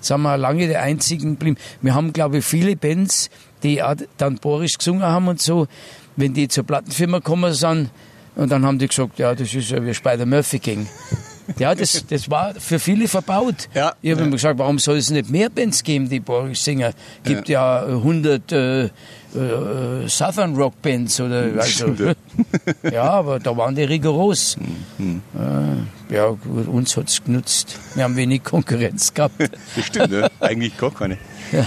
sind 0.00 0.22
wir 0.22 0.36
lange 0.36 0.66
die 0.66 0.76
Einzigen 0.76 1.34
geblieben. 1.34 1.56
Wir 1.80 1.94
haben, 1.94 2.12
glaube 2.12 2.38
ich, 2.38 2.44
viele 2.44 2.74
Bands, 2.74 3.30
die 3.62 3.80
auch 3.80 3.94
dann 4.16 4.38
Boris 4.38 4.76
gesungen 4.76 5.02
haben 5.02 5.28
und 5.28 5.40
so, 5.40 5.68
wenn 6.16 6.34
die 6.34 6.48
zur 6.48 6.64
Plattenfirma 6.64 7.18
gekommen 7.18 7.54
sind, 7.54 7.90
und 8.34 8.50
dann 8.50 8.64
haben 8.64 8.78
die 8.78 8.88
gesagt, 8.88 9.18
ja, 9.18 9.34
das 9.34 9.52
ist 9.54 9.70
ja 9.70 9.84
wie 9.84 9.92
Spider 9.94 10.26
Murphy 10.26 10.58
King. 10.58 10.88
Ja, 11.58 11.74
das, 11.74 12.04
das 12.06 12.30
war 12.30 12.54
für 12.54 12.78
viele 12.78 13.08
verbaut. 13.08 13.68
Ja. 13.74 13.94
Ich 14.02 14.10
habe 14.12 14.22
immer 14.22 14.32
gesagt, 14.32 14.58
warum 14.58 14.78
soll 14.78 14.96
es 14.96 15.10
nicht 15.10 15.30
mehr 15.30 15.50
Bands 15.50 15.82
geben, 15.82 16.08
die 16.08 16.20
Boris 16.20 16.64
singen? 16.64 16.92
gibt 17.24 17.48
ja, 17.48 17.84
100 17.84 18.52
äh, 18.52 18.84
äh, 18.84 18.90
Southern 20.08 20.54
Rock 20.56 20.80
Bands 20.82 21.20
oder 21.20 21.50
also. 21.58 21.94
Ja, 22.90 23.10
aber 23.10 23.38
da 23.38 23.56
waren 23.56 23.74
die 23.74 23.84
rigoros. 23.84 24.56
Mhm. 24.98 25.22
Äh, 26.10 26.14
ja, 26.14 26.26
uns 26.26 26.96
hat 26.96 27.08
es 27.08 27.22
genutzt. 27.22 27.78
Wir 27.94 28.04
haben 28.04 28.16
wenig 28.16 28.42
Konkurrenz 28.44 29.12
gehabt. 29.12 29.34
Das 29.76 29.86
stimmt, 29.86 30.10
ne? 30.10 30.30
eigentlich 30.40 30.76
gar 30.76 30.90
keine. 30.90 31.18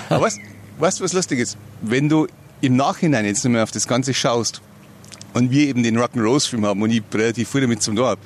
Aber 0.10 0.26
weißt 0.26 0.40
weißt 0.80 1.00
du, 1.00 1.04
was 1.04 1.14
lustig 1.14 1.40
ist? 1.40 1.58
Wenn 1.82 2.10
du 2.10 2.28
im 2.62 2.76
Nachhinein 2.76 3.26
jetzt 3.26 3.44
nochmal 3.44 3.64
auf 3.64 3.72
das 3.72 3.88
Ganze 3.88 4.14
schaust 4.14 4.62
und 5.34 5.52
wir 5.52 5.68
eben 5.68 5.84
den 5.84 5.98
Rock'n'Rose-Film 5.98 6.66
haben 6.66 6.82
und 6.82 6.92
ich 6.92 7.04
relativ 7.14 7.50
viel 7.50 7.62
damit 7.62 7.82
zum 7.82 7.96
Tor 7.96 8.10
habe, 8.10 8.22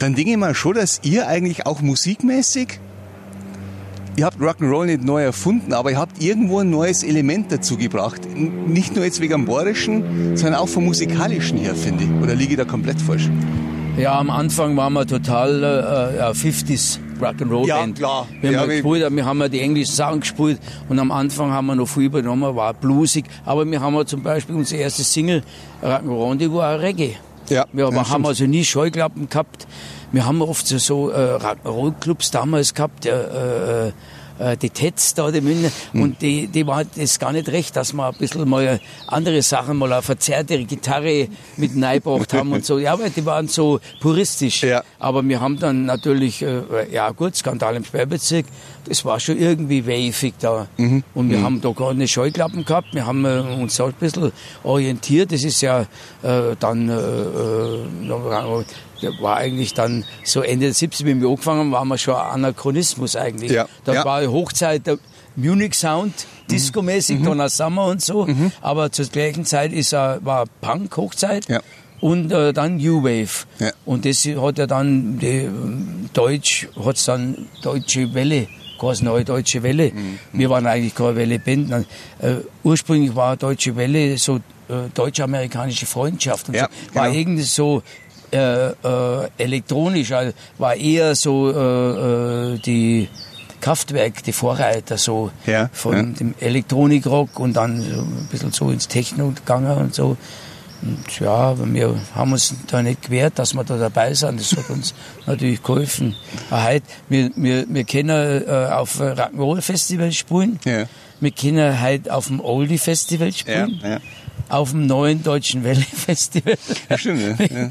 dann 0.00 0.14
denke 0.14 0.32
ich 0.32 0.36
mal 0.36 0.54
schon, 0.54 0.74
dass 0.74 1.00
ihr 1.04 1.28
eigentlich 1.28 1.66
auch 1.66 1.80
musikmäßig, 1.80 2.80
ihr 4.16 4.24
habt 4.26 4.40
Rock'n'Roll 4.40 4.86
nicht 4.86 5.04
neu 5.04 5.22
erfunden, 5.22 5.72
aber 5.72 5.92
ihr 5.92 5.98
habt 5.98 6.22
irgendwo 6.22 6.58
ein 6.60 6.70
neues 6.70 7.02
Element 7.02 7.52
dazu 7.52 7.76
gebracht. 7.76 8.22
Nicht 8.34 8.96
nur 8.96 9.04
jetzt 9.04 9.20
wegen 9.20 9.32
dem 9.32 9.44
Borischen, 9.44 10.36
sondern 10.36 10.60
auch 10.60 10.68
vom 10.68 10.84
Musikalischen 10.84 11.58
her, 11.58 11.74
finde 11.74 12.04
ich. 12.04 12.10
Oder 12.22 12.34
liege 12.34 12.52
ich 12.52 12.56
da 12.58 12.64
komplett 12.64 13.00
falsch? 13.00 13.28
Ja, 13.96 14.18
am 14.18 14.30
Anfang 14.30 14.76
waren 14.76 14.92
wir 14.94 15.06
total 15.06 15.62
äh, 15.62 16.16
ja, 16.18 16.30
50s 16.30 16.98
Rock'n'Roll 17.20 17.66
Ja, 17.66 17.80
Band. 17.80 17.98
klar. 17.98 18.26
Wir, 18.40 18.52
Ja, 18.52 18.60
haben 18.60 18.70
wie- 18.70 18.80
gespielt, 18.80 19.14
wir 19.14 19.24
haben 19.26 19.40
ja 19.40 19.48
die 19.48 19.60
englischen 19.60 19.94
Sachen 19.94 20.20
gespielt 20.20 20.58
und 20.88 20.98
am 20.98 21.10
Anfang 21.10 21.50
haben 21.52 21.66
wir 21.66 21.74
noch 21.74 21.86
viel 21.88 22.04
übernommen, 22.04 22.56
war 22.56 22.72
bluesig. 22.72 23.24
Aber 23.44 23.66
wir 23.70 23.80
haben 23.80 23.94
ja 23.94 24.06
zum 24.06 24.22
Beispiel 24.22 24.54
unsere 24.54 24.80
erste 24.80 25.02
Single, 25.04 25.42
Rock'n'Roll, 25.82 26.36
die 26.38 26.50
war 26.50 26.80
Reggae. 26.80 27.16
Ja, 27.50 27.66
Wir 27.72 27.90
ja, 27.90 27.94
haben 27.94 28.04
stimmt. 28.06 28.26
also 28.26 28.44
nie 28.46 28.64
Scheuklappen 28.64 29.28
gehabt. 29.28 29.66
Wir 30.12 30.24
haben 30.24 30.40
oft 30.42 30.66
so, 30.66 30.78
so 30.78 31.10
äh, 31.10 31.36
Rock'n'Roll-Clubs 31.36 32.30
damals 32.30 32.74
gehabt, 32.74 33.06
äh, 33.06 33.92
äh, 34.40 34.52
äh, 34.52 34.56
die 34.56 34.70
Tets 34.70 35.14
da, 35.14 35.30
die 35.30 35.40
München, 35.40 35.70
Hm. 35.92 36.02
und 36.02 36.22
die, 36.22 36.46
die 36.46 36.66
war 36.66 36.84
das 36.84 37.18
gar 37.18 37.32
nicht 37.32 37.48
recht, 37.48 37.76
dass 37.76 37.92
wir 37.92 38.08
ein 38.08 38.14
bisschen 38.18 38.48
mal 38.48 38.80
andere 39.06 39.42
Sachen, 39.42 39.76
mal 39.76 39.92
eine 39.92 40.02
verzerrte 40.02 40.62
Gitarre 40.64 41.28
mit 41.56 41.70
reingebracht 41.82 42.32
haben 42.34 42.52
und 42.52 42.64
so. 42.64 42.78
Ja, 42.78 42.98
weil 42.98 43.10
die 43.10 43.24
waren 43.24 43.48
so 43.48 43.80
puristisch. 44.00 44.62
Ja. 44.62 44.82
Aber 44.98 45.22
wir 45.26 45.40
haben 45.40 45.58
dann 45.58 45.84
natürlich, 45.84 46.42
äh, 46.42 46.62
ja 46.92 47.10
gut, 47.10 47.36
Skandal 47.36 47.76
im 47.76 47.84
Sperrbezirk, 47.84 48.46
das 48.86 49.04
war 49.04 49.20
schon 49.20 49.38
irgendwie 49.38 49.86
wavig 49.86 50.34
da. 50.40 50.66
Mhm. 50.76 51.04
Und 51.14 51.30
wir 51.30 51.42
haben 51.42 51.60
da 51.60 51.70
gar 51.70 51.94
nicht 51.94 52.12
Scheuklappen 52.12 52.64
gehabt, 52.64 52.88
wir 52.92 53.06
haben 53.06 53.24
äh, 53.24 53.40
uns 53.60 53.80
auch 53.80 53.88
ein 53.88 53.94
bisschen 54.00 54.32
orientiert. 54.62 55.32
Das 55.32 55.44
ist 55.44 55.60
ja 55.60 55.82
äh, 56.22 56.56
dann, 56.58 56.88
äh, 59.02 59.06
äh, 59.06 59.20
war 59.22 59.36
eigentlich 59.36 59.74
dann 59.74 60.04
so 60.24 60.40
Ende 60.42 60.66
der 60.66 60.74
70er, 60.74 61.04
wenn 61.06 61.20
wir 61.20 61.28
angefangen 61.28 61.60
haben, 61.60 61.72
waren 61.72 61.88
wir 61.88 61.98
schon 61.98 62.14
Anachronismus 62.14 63.16
eigentlich. 63.16 63.52
Ja. 63.52 63.66
Da 63.84 63.94
Ja. 63.94 64.04
war 64.04 64.26
Hochzeit 64.26 64.86
der 64.86 64.98
Munich 65.36 65.74
Sound, 65.74 66.26
Disco-mäßig, 66.50 67.22
Donna 67.22 67.48
Summer 67.48 67.86
und 67.86 68.02
so. 68.02 68.26
Aber 68.60 68.90
zur 68.92 69.06
gleichen 69.06 69.44
Zeit 69.44 69.72
ist, 69.72 69.92
äh, 69.92 70.24
war 70.24 70.44
Punk 70.60 70.96
Hochzeit. 70.96 71.48
Ja. 71.48 71.60
Und 72.00 72.32
äh, 72.32 72.52
dann 72.54 72.76
New 72.78 73.02
Wave. 73.04 73.44
Ja. 73.58 73.72
Und 73.84 74.04
das 74.06 74.24
hat 74.24 74.58
ja 74.58 74.66
dann, 74.66 75.18
die, 75.18 75.26
ähm, 75.26 76.08
Deutsch, 76.14 76.66
hat's 76.82 77.04
dann 77.04 77.46
Deutsche 77.62 78.12
Welle, 78.14 78.48
quasi 78.78 79.04
neue 79.04 79.22
Deutsche 79.24 79.62
Welle. 79.62 79.92
Wir 80.32 80.48
waren 80.48 80.66
eigentlich 80.66 80.94
keine 80.94 81.14
Welle-Band. 81.16 81.86
Äh, 82.20 82.36
ursprünglich 82.64 83.14
war 83.14 83.36
Deutsche 83.36 83.76
Welle 83.76 84.16
so 84.16 84.36
äh, 84.68 84.88
deutsch-amerikanische 84.94 85.84
Freundschaft. 85.86 86.48
Und 86.48 86.54
Ja, 86.54 86.68
so. 86.88 86.94
War 86.94 87.08
genau. 87.08 87.18
irgendwie 87.20 87.42
so 87.42 87.82
äh, 88.32 88.68
äh, 88.70 89.28
elektronisch, 89.38 90.12
also 90.12 90.32
war 90.58 90.74
eher 90.74 91.14
so 91.14 91.50
äh, 91.50 92.54
äh, 92.54 92.58
die 92.58 93.08
Kraftwerk, 93.60 94.22
die 94.22 94.32
Vorreiter 94.32 94.96
so 94.96 95.30
Ja, 95.46 95.68
von 95.72 95.94
ja. 95.96 96.02
dem 96.02 96.34
Elektronikrock 96.40 97.38
und 97.38 97.54
dann 97.54 97.82
so 97.82 98.00
ein 98.00 98.28
bisschen 98.30 98.52
so 98.52 98.70
ins 98.70 98.88
Techno 98.88 99.30
gegangen 99.30 99.76
und 99.76 99.94
so. 99.94 100.16
Und 100.82 101.20
ja, 101.20 101.54
wir 101.58 101.94
haben 102.14 102.32
uns 102.32 102.54
da 102.68 102.82
nicht 102.82 103.02
gewehrt, 103.02 103.38
dass 103.38 103.52
wir 103.52 103.64
da 103.64 103.76
dabei 103.76 104.14
sind. 104.14 104.40
Das 104.40 104.56
hat 104.56 104.70
uns 104.70 104.94
natürlich 105.26 105.62
geholfen. 105.62 106.16
Aber 106.48 106.64
heute, 106.64 106.86
wir, 107.10 107.30
wir, 107.36 107.66
wir 107.68 107.84
können 107.84 108.44
äh, 108.48 108.68
auf 108.72 108.98
Rock'n'Roll 108.98 109.60
Festival 109.60 110.10
spielen. 110.12 110.58
Ja. 110.64 110.84
Wir 111.20 111.32
können 111.32 111.82
heute 111.82 112.14
auf 112.14 112.28
dem 112.28 112.40
Oldie 112.40 112.78
Festival 112.78 113.28
Ja, 113.28 113.32
spielen. 113.34 113.80
ja. 113.82 113.98
Auf 114.50 114.72
dem 114.72 114.86
neuen 114.86 115.22
Deutschen 115.22 115.64
Welle 115.64 115.80
Festival. 116.06 116.58
Ja, 116.88 116.98
stimmt, 116.98 117.38
ja. 117.40 117.70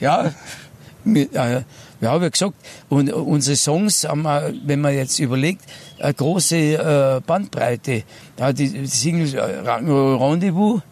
ja, 0.00 0.34
wir, 1.04 1.32
äh, 1.32 1.62
ja 2.00 2.18
gesagt, 2.18 2.54
und 2.88 3.12
unsere 3.12 3.56
Songs 3.56 4.04
haben, 4.04 4.22
wir, 4.22 4.52
wenn 4.64 4.80
man 4.80 4.94
jetzt 4.94 5.18
überlegt, 5.18 5.62
eine 5.98 6.14
große 6.14 6.56
äh, 6.56 7.20
Bandbreite. 7.26 8.02
Ja, 8.38 8.52
die, 8.52 8.68
die 8.68 8.86
Singles 8.86 9.34
äh, 9.34 9.38
Rock'n'Roll 9.38 10.18
Rendezvous, 10.20 10.82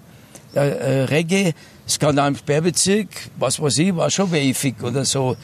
äh, 0.54 0.60
äh, 0.60 1.02
Reggae, 1.04 1.54
Skandal 1.88 2.28
im 2.28 2.36
Sperrbezirk, 2.36 3.08
was 3.36 3.60
weiß 3.60 3.78
ich, 3.78 3.94
war 3.94 4.10
schon 4.10 4.30
wavig 4.30 4.82
oder 4.82 5.04
so. 5.04 5.36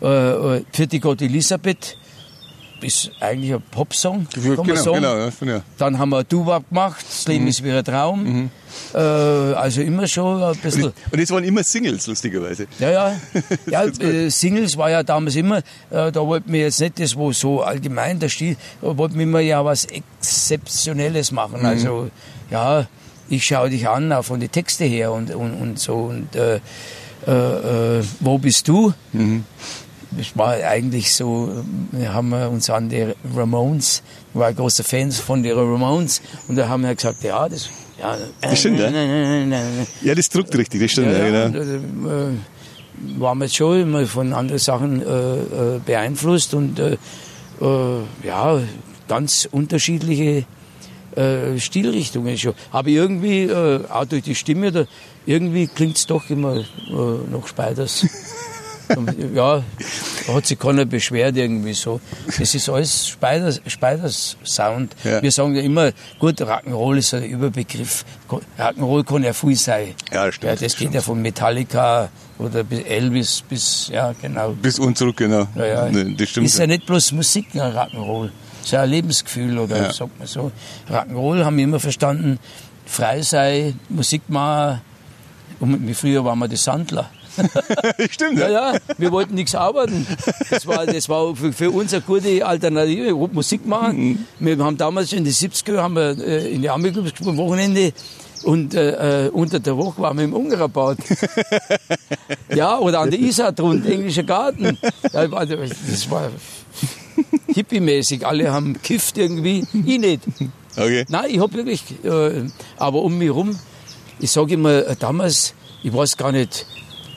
Für 0.00 0.86
die 0.90 0.98
Gott 0.98 1.20
Elisabeth 1.20 1.98
ist 2.82 3.10
eigentlich 3.20 3.52
ein 3.54 3.62
Popsong, 3.70 4.26
kann 4.32 4.42
man 4.42 4.66
genau, 4.66 4.76
sagen. 4.76 5.30
genau, 5.40 5.52
ja. 5.52 5.62
Dann 5.78 5.98
haben 5.98 6.10
wir 6.10 6.24
Duwab 6.24 6.68
gemacht, 6.68 7.04
das 7.08 7.26
Leben 7.28 7.46
ist 7.46 7.62
wie 7.62 7.70
ein 7.70 7.84
Traum. 7.84 8.50
Äh, 8.94 8.98
also 8.98 9.82
immer 9.82 10.06
schon 10.06 10.42
ein 10.42 10.56
bisschen. 10.56 10.92
Und 11.10 11.18
es 11.18 11.30
waren 11.30 11.44
immer 11.44 11.62
Singles, 11.64 12.06
lustigerweise. 12.06 12.66
Ja, 12.78 12.90
ja. 12.90 13.20
ja 13.66 13.86
Das 13.86 13.98
äh, 13.98 14.28
Singles 14.30 14.76
war 14.76 14.90
ja 14.90 15.02
damals 15.02 15.36
immer, 15.36 15.58
äh, 15.90 16.12
da 16.12 16.20
wollten 16.20 16.52
wir 16.52 16.60
jetzt 16.60 16.80
nicht 16.80 17.00
das, 17.00 17.16
wo 17.16 17.32
so 17.32 17.62
allgemein 17.62 18.18
der 18.18 18.28
Stil, 18.28 18.56
da 18.80 18.96
wollten 18.96 19.16
wir 19.16 19.24
immer 19.24 19.40
ja 19.40 19.64
was 19.64 19.86
Exzeptionelles 19.86 21.30
Mhm. 21.30 21.36
machen. 21.36 21.66
Also, 21.66 22.10
ja, 22.50 22.86
ich 23.28 23.44
schaue 23.44 23.70
dich 23.70 23.88
an, 23.88 24.12
auch 24.12 24.24
von 24.24 24.40
den 24.40 24.50
Texte 24.50 24.84
her 24.84 25.12
und, 25.12 25.34
und, 25.34 25.52
und 25.54 25.78
so. 25.78 25.94
Und 25.94 26.34
äh, 26.34 26.60
äh, 27.26 27.98
äh, 27.98 28.04
wo 28.20 28.38
bist 28.38 28.66
du? 28.68 28.92
Das 30.12 30.36
war 30.36 30.54
eigentlich 30.54 31.14
so, 31.14 31.64
wir 31.92 32.12
haben 32.12 32.32
uns 32.32 32.68
an 32.68 32.88
die 32.88 33.06
Ramones, 33.36 34.02
ich 34.32 34.38
war 34.38 34.48
ein 34.48 34.56
großer 34.56 34.82
Fan 34.82 35.12
von 35.12 35.42
den 35.42 35.56
Ramones, 35.56 36.20
und 36.48 36.56
da 36.56 36.68
haben 36.68 36.82
wir 36.82 36.94
gesagt, 36.94 37.22
ja, 37.22 37.48
das, 37.48 37.68
ja, 37.98 38.16
Das 38.40 38.58
stimmt, 38.58 38.78
nein, 38.78 38.92
nein, 38.92 39.48
nein, 39.48 39.48
nein. 39.50 39.86
Ja, 40.02 40.14
das 40.14 40.28
druckt 40.28 40.56
richtig, 40.56 40.80
das 40.82 40.90
stimmt. 40.90 41.12
Ja, 41.12 41.26
Ja, 41.26 41.48
genau. 41.48 41.60
und, 41.60 42.06
äh, 42.06 43.20
waren 43.20 43.38
wir 43.38 43.48
schon 43.48 43.80
immer 43.80 44.06
von 44.06 44.32
anderen 44.32 44.58
Sachen 44.58 45.00
äh, 45.02 45.06
äh, 45.06 45.80
beeinflusst 45.84 46.54
und 46.54 46.78
äh, 46.78 46.96
äh, 47.60 48.26
ja, 48.26 48.60
ganz 49.08 49.48
unterschiedliche 49.50 50.44
äh, 51.16 51.58
Stilrichtungen 51.58 52.36
schon. 52.36 52.54
Aber 52.72 52.88
irgendwie, 52.88 53.42
äh, 53.44 53.84
auch 53.88 54.04
durch 54.04 54.22
die 54.22 54.34
Stimme, 54.34 54.70
da, 54.72 54.84
irgendwie 55.26 55.66
klingt 55.66 55.96
es 55.96 56.06
doch 56.06 56.28
immer 56.30 56.56
äh, 56.56 56.64
noch 57.30 57.46
Speiders. 57.46 58.06
Ja, 59.34 59.62
da 60.26 60.34
hat 60.34 60.46
sich 60.46 60.58
keiner 60.58 60.84
beschwert 60.84 61.36
irgendwie 61.36 61.74
so. 61.74 62.00
Das 62.38 62.54
ist 62.54 62.68
alles 62.68 63.08
Speiders, 63.08 63.60
Speiders 63.66 64.36
Sound. 64.44 64.94
Ja. 65.04 65.22
Wir 65.22 65.30
sagen 65.32 65.54
ja 65.54 65.62
immer, 65.62 65.92
gut, 66.18 66.40
Rock'n'Roll 66.40 66.98
ist 66.98 67.14
ein 67.14 67.24
Überbegriff. 67.24 68.04
Rock'n'Roll 68.58 69.04
kann 69.04 69.22
ja 69.22 69.32
viel 69.32 69.56
sein. 69.56 69.94
Ja, 70.12 70.26
das 70.26 70.34
stimmt, 70.34 70.44
Ja, 70.44 70.50
das 70.52 70.60
das 70.72 70.76
geht 70.76 70.94
ja 70.94 71.00
von 71.00 71.20
Metallica 71.22 72.08
oder 72.38 72.64
bis 72.64 72.80
Elvis 72.84 73.42
bis, 73.48 73.88
ja, 73.92 74.12
genau. 74.20 74.50
Bis 74.52 74.78
und 74.78 74.96
zurück, 74.98 75.18
genau. 75.18 75.46
Ja, 75.56 75.64
ja. 75.66 75.88
Ne, 75.90 76.14
Das 76.16 76.28
stimmt. 76.30 76.46
Ist 76.46 76.58
ja 76.58 76.66
nicht 76.66 76.86
bloß 76.86 77.12
Musik, 77.12 77.46
Rock'n'Roll. 77.54 78.30
Ist 78.62 78.72
ja 78.72 78.82
ein 78.82 78.90
Lebensgefühl 78.90 79.58
oder 79.58 79.76
Ja. 79.84 79.92
sagt 79.92 80.18
man 80.18 80.26
so. 80.28 80.50
Rock'n'Roll 80.90 81.44
haben 81.44 81.56
wir 81.56 81.64
immer 81.64 81.80
verstanden, 81.80 82.38
frei 82.86 83.22
sei, 83.22 83.74
Musik 83.88 84.22
machen. 84.28 84.80
Und 85.60 85.86
wie 85.86 85.94
früher 85.94 86.24
waren 86.24 86.38
wir 86.38 86.48
die 86.48 86.56
Sandler. 86.56 87.10
stimmt, 88.10 88.38
Ja, 88.38 88.48
ja. 88.48 88.72
ja, 88.74 88.78
wir 88.98 89.10
wollten 89.12 89.34
nichts 89.34 89.54
arbeiten. 89.54 90.06
Das 90.50 90.66
war, 90.66 90.86
das 90.86 91.08
war 91.08 91.34
für, 91.36 91.52
für 91.52 91.70
uns 91.70 91.92
eine 91.94 92.02
gute 92.02 92.44
Alternative, 92.46 93.14
Musik 93.32 93.66
machen. 93.66 94.26
Wir 94.38 94.58
haben 94.58 94.76
damals 94.76 95.12
in 95.12 95.24
den 95.24 95.32
70er 95.32 95.78
haben 95.78 95.94
wir 95.94 96.18
äh, 96.18 96.52
in 96.52 96.62
die 96.62 96.70
Army 96.70 96.90
gespielt, 96.90 97.28
am 97.28 97.36
Wochenende 97.36 97.92
Und 98.44 98.74
äh, 98.74 99.26
äh, 99.26 99.28
unter 99.30 99.60
der 99.60 99.76
Woche 99.76 100.00
waren 100.00 100.16
wir 100.16 100.24
im 100.24 100.32
Ungererbad. 100.34 100.96
ja, 102.54 102.78
oder 102.78 103.00
an 103.00 103.10
der 103.10 103.20
Isar 103.20 103.52
drunten, 103.52 103.90
englischer 103.90 104.22
Garten. 104.22 104.78
Ja, 105.12 105.30
war- 105.30 105.44
das 105.46 106.10
war 106.10 106.30
hippie-mäßig. 107.48 108.24
Alle 108.26 108.52
haben 108.52 108.74
gekifft 108.74 109.18
irgendwie. 109.18 109.66
Ich 109.84 109.98
nicht. 109.98 110.22
Okay. 110.76 111.04
Nein, 111.08 111.26
ich 111.30 111.40
hab 111.40 111.52
wirklich, 111.52 111.82
äh, 112.04 112.44
aber 112.76 113.02
um 113.02 113.18
mich 113.18 113.30
rum, 113.30 113.58
ich 114.20 114.30
sage 114.30 114.54
immer, 114.54 114.86
äh, 114.86 114.96
damals, 114.98 115.52
ich 115.82 115.92
weiß 115.92 116.16
gar 116.16 116.32
nicht, 116.32 116.64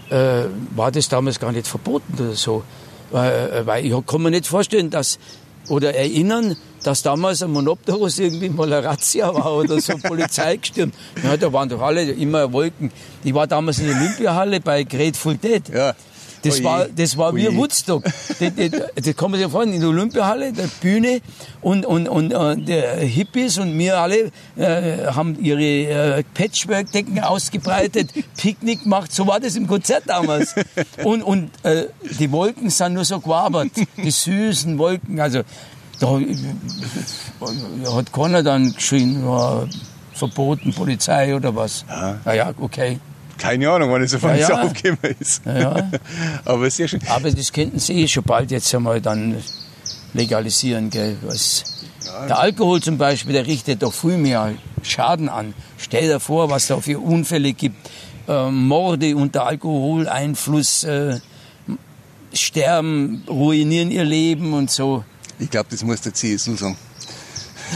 äh, 0.09 0.45
war 0.75 0.91
das 0.91 1.09
damals 1.09 1.39
gar 1.39 1.51
nicht 1.51 1.67
verboten 1.67 2.13
oder 2.19 2.33
so. 2.33 2.63
Weil, 3.11 3.31
äh, 3.31 3.65
weil 3.65 3.85
ich 3.85 4.05
kann 4.05 4.21
mir 4.21 4.31
nicht 4.31 4.47
vorstellen, 4.47 4.89
dass, 4.89 5.19
oder 5.69 5.93
erinnern, 5.93 6.55
dass 6.83 7.01
damals 7.01 7.41
ein 7.41 7.51
Monopterus 7.51 8.19
irgendwie 8.19 8.49
mal 8.49 8.71
eine 8.71 8.85
Razzia 8.85 9.33
war 9.33 9.53
oder 9.53 9.79
so 9.79 9.97
Polizei 10.03 10.57
gestürmt. 10.57 10.93
Ja, 11.23 11.37
da 11.37 11.51
waren 11.53 11.69
doch 11.69 11.81
alle 11.81 12.03
immer 12.11 12.51
Wolken. 12.51 12.91
Ich 13.23 13.33
war 13.33 13.47
damals 13.47 13.79
in 13.79 13.87
der 13.87 13.95
Olympiahalle 13.95 14.59
bei 14.59 14.83
Grateful 14.83 15.37
Dead. 15.37 15.63
Ja. 15.69 15.95
Das 16.43 16.55
Oje. 16.55 16.63
war, 16.63 16.87
das 16.87 17.17
war 17.17 17.35
wie. 17.35 17.55
Woodstock. 17.55 18.03
Das, 18.03 18.37
das, 18.37 18.71
das 18.95 19.15
kann 19.15 19.31
man 19.31 19.39
sich 19.39 19.49
vorstellen, 19.49 19.75
in 19.75 19.81
der 19.81 19.89
Olympiahalle, 19.89 20.51
der 20.51 20.67
Bühne 20.81 21.21
und, 21.61 21.85
und, 21.85 22.07
und 22.07 22.31
äh, 22.31 22.57
der 22.57 22.97
Hippies 22.97 23.57
und 23.57 23.77
wir 23.77 23.97
alle 23.97 24.31
äh, 24.57 25.07
haben 25.07 25.37
ihre 25.41 25.61
äh, 25.61 26.23
Patchwork-Decken 26.33 27.19
ausgebreitet, 27.19 28.11
Picknick 28.37 28.83
gemacht. 28.83 29.11
So 29.13 29.25
war 29.25 29.39
das 29.39 29.55
im 29.55 29.67
Konzert 29.67 30.03
damals. 30.07 30.53
Und, 31.03 31.23
und 31.23 31.49
äh, 31.63 31.85
die 32.19 32.31
Wolken 32.31 32.69
sind 32.69 32.93
nur 32.93 33.05
so 33.05 33.19
gewabert, 33.19 33.71
die 33.97 34.11
süßen 34.11 34.77
Wolken. 34.77 35.19
Also 35.19 35.41
da 35.99 36.19
äh, 36.19 36.35
hat 37.89 38.11
keiner 38.11 38.43
dann 38.43 38.73
geschrien, 38.73 39.23
ja, 39.25 39.65
verboten, 40.13 40.73
Polizei 40.73 41.35
oder 41.35 41.55
was. 41.55 41.85
Ja. 41.87 42.19
Naja, 42.25 42.53
okay. 42.59 42.99
Keine 43.37 43.69
Ahnung, 43.69 43.91
wann 43.91 44.01
es 44.03 44.13
auf 44.13 44.23
ja, 44.23 44.35
Ja, 44.35 44.49
ja. 44.49 44.61
aufgekommen 44.63 45.15
ist. 45.19 45.41
Ja. 45.45 45.89
Aber 46.45 46.69
sehr 46.69 46.87
schön. 46.87 47.01
Aber 47.09 47.31
das 47.31 47.51
könnten 47.51 47.79
sie 47.79 48.03
eh 48.03 48.07
schon 48.07 48.23
bald 48.23 48.51
jetzt 48.51 48.73
einmal 48.73 49.01
dann 49.01 49.37
legalisieren, 50.13 50.89
gell? 50.89 51.17
Was, 51.23 51.63
der 52.27 52.39
Alkohol 52.39 52.81
zum 52.81 52.97
Beispiel, 52.97 53.33
der 53.33 53.45
richtet 53.47 53.81
doch 53.81 53.93
viel 53.93 54.17
mehr 54.17 54.53
Schaden 54.83 55.29
an. 55.29 55.53
Stell 55.77 56.07
dir 56.07 56.19
vor, 56.19 56.49
was 56.49 56.67
da 56.67 56.79
für 56.79 56.99
Unfälle 56.99 57.53
gibt. 57.53 57.75
Ähm, 58.27 58.67
Morde 58.67 59.15
unter 59.15 59.45
Alkoholeinfluss, 59.47 60.83
äh, 60.85 61.19
sterben, 62.33 63.23
ruinieren 63.27 63.91
ihr 63.91 64.05
Leben 64.05 64.53
und 64.53 64.71
so. 64.71 65.03
Ich 65.39 65.49
glaube, 65.49 65.67
das 65.71 65.83
muss 65.83 66.01
der 66.01 66.13
CSU 66.13 66.55
sagen. 66.55 66.77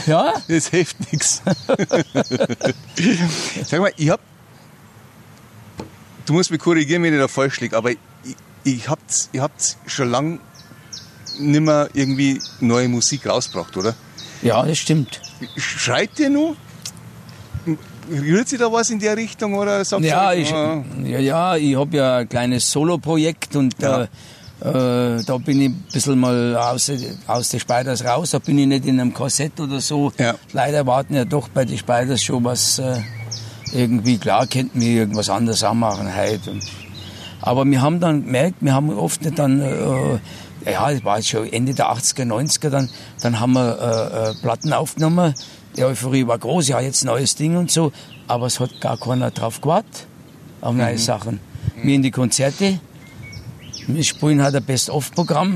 Ja? 0.05 0.33
Das 0.47 0.67
hilft 0.67 1.11
nichts. 1.11 1.41
Sag 3.65 3.81
mal, 3.81 3.91
ich 3.97 4.09
hab. 4.09 4.19
Du 6.27 6.33
musst 6.33 6.51
mich 6.51 6.59
korrigieren, 6.59 7.01
wenn 7.03 7.13
ich 7.13 7.19
da 7.19 7.27
falsch 7.27 7.59
liege, 7.61 7.75
aber 7.75 7.91
ich, 7.91 7.97
ich 8.63 8.87
hab's, 8.89 9.29
ihr 9.31 9.41
habt 9.41 9.77
schon 9.87 10.11
lang 10.11 10.39
nimmer 11.39 11.87
irgendwie 11.93 12.39
neue 12.59 12.87
Musik 12.89 13.25
rausgebracht, 13.27 13.75
oder? 13.77 13.95
Ja, 14.41 14.63
das 14.65 14.77
stimmt. 14.77 15.21
Schreibt 15.55 16.19
ihr 16.19 16.29
nur? 16.29 16.55
Rührt 18.09 18.49
sich 18.49 18.59
da 18.59 18.71
was 18.71 18.89
in 18.89 18.99
der 18.99 19.15
Richtung 19.17 19.53
oder 19.55 19.83
sagt 19.85 20.03
Ja, 20.03 20.33
ihr, 20.33 20.41
ich, 20.41 20.53
ah, 20.53 20.83
ja, 21.03 21.19
ja, 21.19 21.55
ich 21.55 21.75
habe 21.75 21.95
ja 21.97 22.17
ein 22.17 22.29
kleines 22.29 22.69
Solo-Projekt 22.71 23.55
und 23.55 23.75
Ja. 23.81 24.03
äh, 24.03 24.07
äh, 24.59 25.23
da 25.23 25.37
bin 25.37 25.61
ich 25.61 25.69
ein 25.69 25.85
bisschen 25.93 26.19
mal 26.19 26.55
aus, 26.55 26.91
aus 27.27 27.49
den 27.49 27.59
Spiders 27.59 28.03
raus. 28.03 28.31
Da 28.31 28.39
bin 28.39 28.57
ich 28.59 28.67
nicht 28.67 28.85
in 28.85 28.99
einem 28.99 29.13
Korsett 29.13 29.59
oder 29.59 29.79
so. 29.81 30.11
Ja. 30.17 30.35
Leider 30.53 30.85
warten 30.85 31.13
ja 31.15 31.25
doch 31.25 31.47
bei 31.49 31.63
den 31.63 31.77
Spiders 31.77 32.21
schon 32.23 32.43
was 32.43 32.79
äh, 32.79 32.99
irgendwie, 33.77 34.17
klar, 34.17 34.47
könnten 34.47 34.81
wir 34.81 34.89
irgendwas 34.89 35.29
anderes 35.29 35.63
anmachen 35.63 36.15
heute. 36.15 36.51
Und, 36.51 36.63
aber 37.41 37.65
wir 37.65 37.81
haben 37.81 37.99
dann 37.99 38.25
gemerkt, 38.25 38.55
wir 38.61 38.73
haben 38.73 38.89
oft 38.89 39.21
nicht 39.21 39.37
dann, 39.37 39.61
äh, 39.61 40.71
ja, 40.71 40.91
das 40.91 41.03
war 41.05 41.21
schon 41.21 41.51
Ende 41.51 41.73
der 41.73 41.91
80er, 41.91 42.25
90er, 42.25 42.69
dann, 42.69 42.89
dann 43.21 43.39
haben 43.39 43.53
wir 43.53 43.79
äh, 43.79 44.29
äh, 44.31 44.33
Platten 44.41 44.73
aufgenommen. 44.73 45.33
Die 45.75 45.83
Euphorie 45.83 46.25
war 46.25 46.39
groß, 46.39 46.69
ja, 46.69 46.79
jetzt 46.79 47.05
neues 47.05 47.35
Ding 47.35 47.55
und 47.55 47.71
so. 47.71 47.91
Aber 48.27 48.47
es 48.47 48.59
hat 48.59 48.81
gar 48.81 48.97
keiner 48.97 49.29
drauf 49.31 49.61
gewartet, 49.61 50.07
auf 50.61 50.73
neue 50.75 50.97
Sachen. 50.97 51.39
Wir 51.81 51.95
in 51.95 52.01
die 52.01 52.11
Konzerte, 52.11 52.79
wir 53.85 54.03
spielen 54.03 54.41
halt 54.41 54.55
ein 54.55 54.63
Best-of-Programm. 54.63 55.55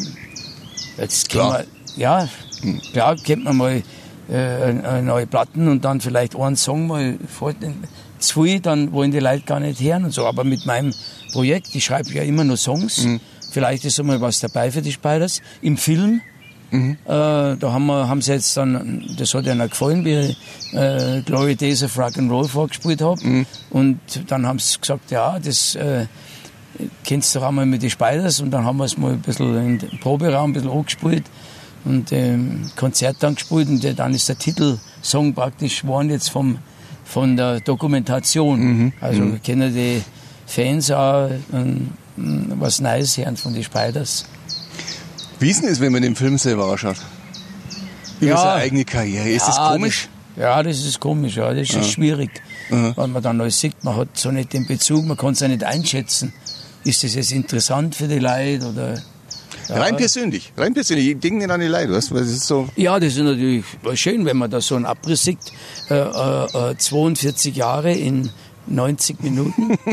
Jetzt 0.97 1.29
können 1.29 1.49
Klar. 1.49 1.63
wir, 1.95 2.01
ja, 2.01 2.29
klar, 2.93 3.15
kennt 3.15 3.43
man 3.43 3.57
mal 3.57 3.83
äh, 4.29 4.69
äh, 4.69 5.01
neue 5.01 5.27
Platten 5.27 5.67
und 5.67 5.83
dann 5.83 5.99
vielleicht 5.99 6.35
einen 6.35 6.55
Song 6.55 6.87
mal 6.87 7.17
zu 8.21 8.43
viel, 8.43 8.59
dann 8.59 8.91
wollen 8.91 9.11
die 9.11 9.19
Leute 9.19 9.43
gar 9.45 9.59
nicht 9.59 9.81
hören 9.81 10.05
und 10.05 10.13
so. 10.13 10.25
Aber 10.25 10.43
mit 10.43 10.65
meinem 10.65 10.93
Projekt, 11.33 11.73
ich 11.73 11.85
schreibe 11.85 12.11
ja 12.11 12.23
immer 12.23 12.43
nur 12.43 12.57
Songs, 12.57 13.05
vielleicht 13.51 13.85
ist 13.85 13.99
einmal 13.99 14.21
was 14.21 14.39
dabei 14.39 14.71
für 14.71 14.81
die 14.81 14.91
Spiders. 14.91 15.41
Im 15.61 15.77
Film, 15.77 16.21
äh, 16.71 16.85
da 17.05 17.57
haben, 17.61 17.85
wir, 17.87 18.07
haben 18.07 18.21
sie 18.21 18.31
jetzt 18.31 18.55
dann, 18.55 19.05
das 19.17 19.33
hat 19.33 19.45
ihnen 19.45 19.69
gefallen, 19.69 20.05
wie 20.05 20.15
ich 20.15 20.37
äh, 20.73 21.21
Glory 21.25 21.55
Days 21.55 21.83
of 21.83 21.97
Rock'n'Roll 21.97 22.47
vorgespielt 22.47 23.01
habe. 23.01 23.45
Und 23.71 23.99
dann 24.27 24.47
haben 24.47 24.59
sie 24.59 24.79
gesagt, 24.79 25.11
ja, 25.11 25.37
das 25.37 25.75
äh, 25.75 26.05
kennst 27.03 27.35
du 27.35 27.39
doch 27.39 27.47
einmal 27.47 27.65
mit 27.65 27.83
den 27.83 27.89
Spiders. 27.89 28.39
Und 28.39 28.51
dann 28.51 28.63
haben 28.63 28.77
wir 28.77 28.85
es 28.85 28.97
mal 28.97 29.11
ein 29.11 29.19
bisschen 29.19 29.79
im 29.79 29.99
Proberaum 29.99 30.51
ein 30.51 30.53
bisschen 30.53 30.71
angespielt 30.71 31.25
und 31.83 32.11
ähm, 32.11 32.69
Konzert 32.77 33.17
dann 33.19 33.35
gespielt. 33.35 33.67
Und 33.67 33.99
dann 33.99 34.13
ist 34.13 34.29
der 34.29 34.37
Titelsong 34.37 35.33
praktisch 35.33 35.81
geworden 35.81 36.09
jetzt 36.09 36.29
vom, 36.29 36.57
von 37.11 37.35
der 37.35 37.59
Dokumentation. 37.59 38.93
Also 39.01 39.21
kennen 39.43 39.73
die 39.73 40.01
Fans 40.47 40.91
auch 40.91 41.29
ähm, 41.53 41.89
was 42.15 42.79
Neues 42.81 43.17
hören 43.17 43.37
von 43.37 43.53
den 43.53 43.63
Spiders. 43.63 44.25
Wie 45.39 45.49
ist 45.49 45.61
denn 45.61 45.69
das, 45.69 45.79
wenn 45.79 45.91
man 45.91 46.01
den 46.01 46.15
Film 46.15 46.37
selber 46.37 46.65
anschaut? 46.71 46.97
Über 48.19 48.31
Ja. 48.31 48.37
seine 48.37 48.53
eigene 48.61 48.85
Karriere. 48.85 49.29
Ist 49.29 49.47
das 49.47 49.57
komisch? 49.57 50.09
Das, 50.35 50.43
ja, 50.43 50.63
das 50.63 50.77
ist 50.85 50.99
komisch, 50.99 51.35
ja. 51.37 51.53
Das 51.53 51.69
ist 51.69 51.91
schwierig. 51.91 52.29
Weil 52.69 53.07
man 53.07 53.21
dann 53.21 53.41
alles 53.41 53.59
sieht, 53.59 53.83
man 53.83 53.95
hat 53.97 54.09
so 54.17 54.31
nicht 54.31 54.53
den 54.53 54.65
Bezug, 54.67 55.05
man 55.05 55.17
kann 55.17 55.31
es 55.33 55.39
ja 55.41 55.47
nicht 55.47 55.63
einschätzen. 55.63 56.31
Ist 56.83 57.03
das 57.03 57.15
jetzt 57.15 57.31
interessant 57.31 57.95
für 57.95 58.07
die 58.07 58.19
Leute 58.19 58.65
oder. 58.67 59.01
Rein 59.79 59.97
persönlich. 59.97 60.51
Rein 60.57 60.73
persönlich. 60.73 61.07
Ich 61.07 61.19
denke 61.19 61.39
nicht 61.39 61.51
an 61.51 61.59
die 61.59 61.67
Leute, 61.67 61.91
weißt 61.93 62.11
du? 62.11 62.15
es 62.17 62.29
ist 62.29 62.47
so. 62.47 62.67
Ja, 62.75 62.99
das 62.99 63.13
ist 63.15 63.19
natürlich 63.23 63.63
schön, 63.93 64.25
wenn 64.25 64.37
man 64.37 64.51
da 64.51 64.61
so 64.61 64.75
einen 64.75 64.85
Abriss 64.85 65.23
sieht. 65.23 65.39
Äh, 65.89 65.95
äh, 65.95 66.71
äh, 66.71 66.77
42 66.77 67.55
Jahre 67.55 67.93
in 67.93 68.29
90 68.67 69.21
Minuten. 69.21 69.77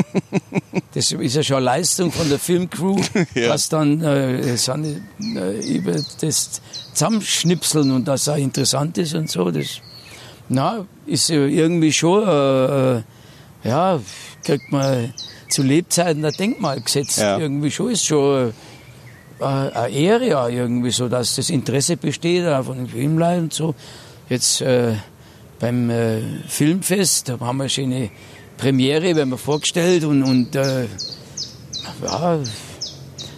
Das 0.95 1.13
ist 1.13 1.37
ja 1.37 1.43
schon 1.43 1.59
eine 1.59 1.67
Leistung 1.67 2.11
von 2.11 2.29
der 2.29 2.39
Filmcrew, 2.39 2.97
Ja. 3.35 3.51
was 3.51 3.69
dann 3.69 4.01
äh, 4.03 4.57
sind, 4.57 5.03
äh, 5.37 5.61
über 5.61 5.93
das 6.21 6.61
Zusammenschnipseln 6.95 7.91
und 7.93 8.09
das 8.09 8.29
auch 8.29 8.37
interessant 8.37 8.97
ist 8.99 9.15
und 9.15 9.31
so. 9.31 9.51
Das 9.51 9.81
na, 10.49 10.87
ist 11.07 11.31
irgendwie 11.31 11.93
schon, 11.93 12.27
äh, 12.27 12.97
äh, 12.97 13.03
ja, 13.65 14.01
kriegt 14.45 14.73
man 14.73 15.13
zu 15.51 15.63
Lebzeiten 15.63 16.25
ein 16.25 16.33
Denkmal 16.33 16.81
gesetzt. 16.81 17.19
Ja. 17.19 17.39
Irgendwie 17.39 17.71
schon 17.71 17.91
ist 17.91 18.07
schon 18.07 18.53
äh, 19.41 19.45
eine 19.45 19.89
Ehre 19.91 20.29
ja 20.29 20.49
irgendwie 20.49 20.91
so, 20.91 21.09
dass 21.09 21.37
das 21.37 21.51
Interesse 21.51 21.97
besteht 21.97 22.47
auch 22.47 22.65
von 22.65 22.79
den 22.79 22.89
Filmleuten 22.89 23.45
und 23.45 23.53
so. 23.53 23.75
Jetzt 24.29 24.61
äh, 24.61 24.95
beim 25.61 25.91
äh, 25.91 26.21
Filmfest, 26.47 27.29
da 27.29 27.41
haben 27.41 27.59
wir 27.59 27.69
schon 27.69 27.85
eine 27.93 28.11
Premiere, 28.57 29.15
werden 29.17 29.31
wir 29.31 29.39
vorgestellt 29.39 30.05
und, 30.05 30.23
und 30.23 30.55
äh, 30.55 30.85
ja, 32.05 32.39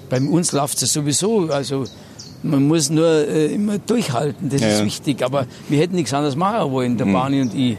bei 0.09 0.21
uns 0.21 0.53
läuft 0.53 0.83
es 0.83 0.93
sowieso, 0.93 1.49
also 1.51 1.85
man 2.43 2.67
muss 2.67 2.89
nur 2.91 3.07
äh, 3.29 3.53
immer 3.55 3.79
durchhalten, 3.79 4.49
das 4.49 4.61
Ja, 4.63 4.69
ist 4.69 4.79
ja. 4.81 4.85
wichtig, 4.87 5.23
aber 5.23 5.47
wir 5.69 5.79
hätten 5.79 5.95
nichts 5.95 6.13
anderes 6.15 6.37
machen 6.37 6.71
wollen, 6.73 6.97
der 6.97 7.05
Barney 7.05 7.43
und 7.43 7.55
ich. 7.55 7.77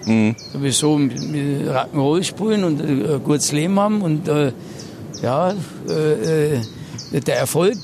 Sowieso 0.53 0.97
mit 0.97 1.67
Rock'n'Roll 1.67 2.23
spielen 2.23 2.63
und 2.63 2.79
äh, 2.79 3.15
ein 3.15 3.23
gutes 3.23 3.51
Leben 3.51 3.79
haben 3.79 4.01
und 4.01 4.27
äh, 4.27 4.51
ja, 5.21 5.53
äh, 5.89 6.53
äh, 6.55 6.61
der 7.25 7.37
Erfolg, 7.39 7.77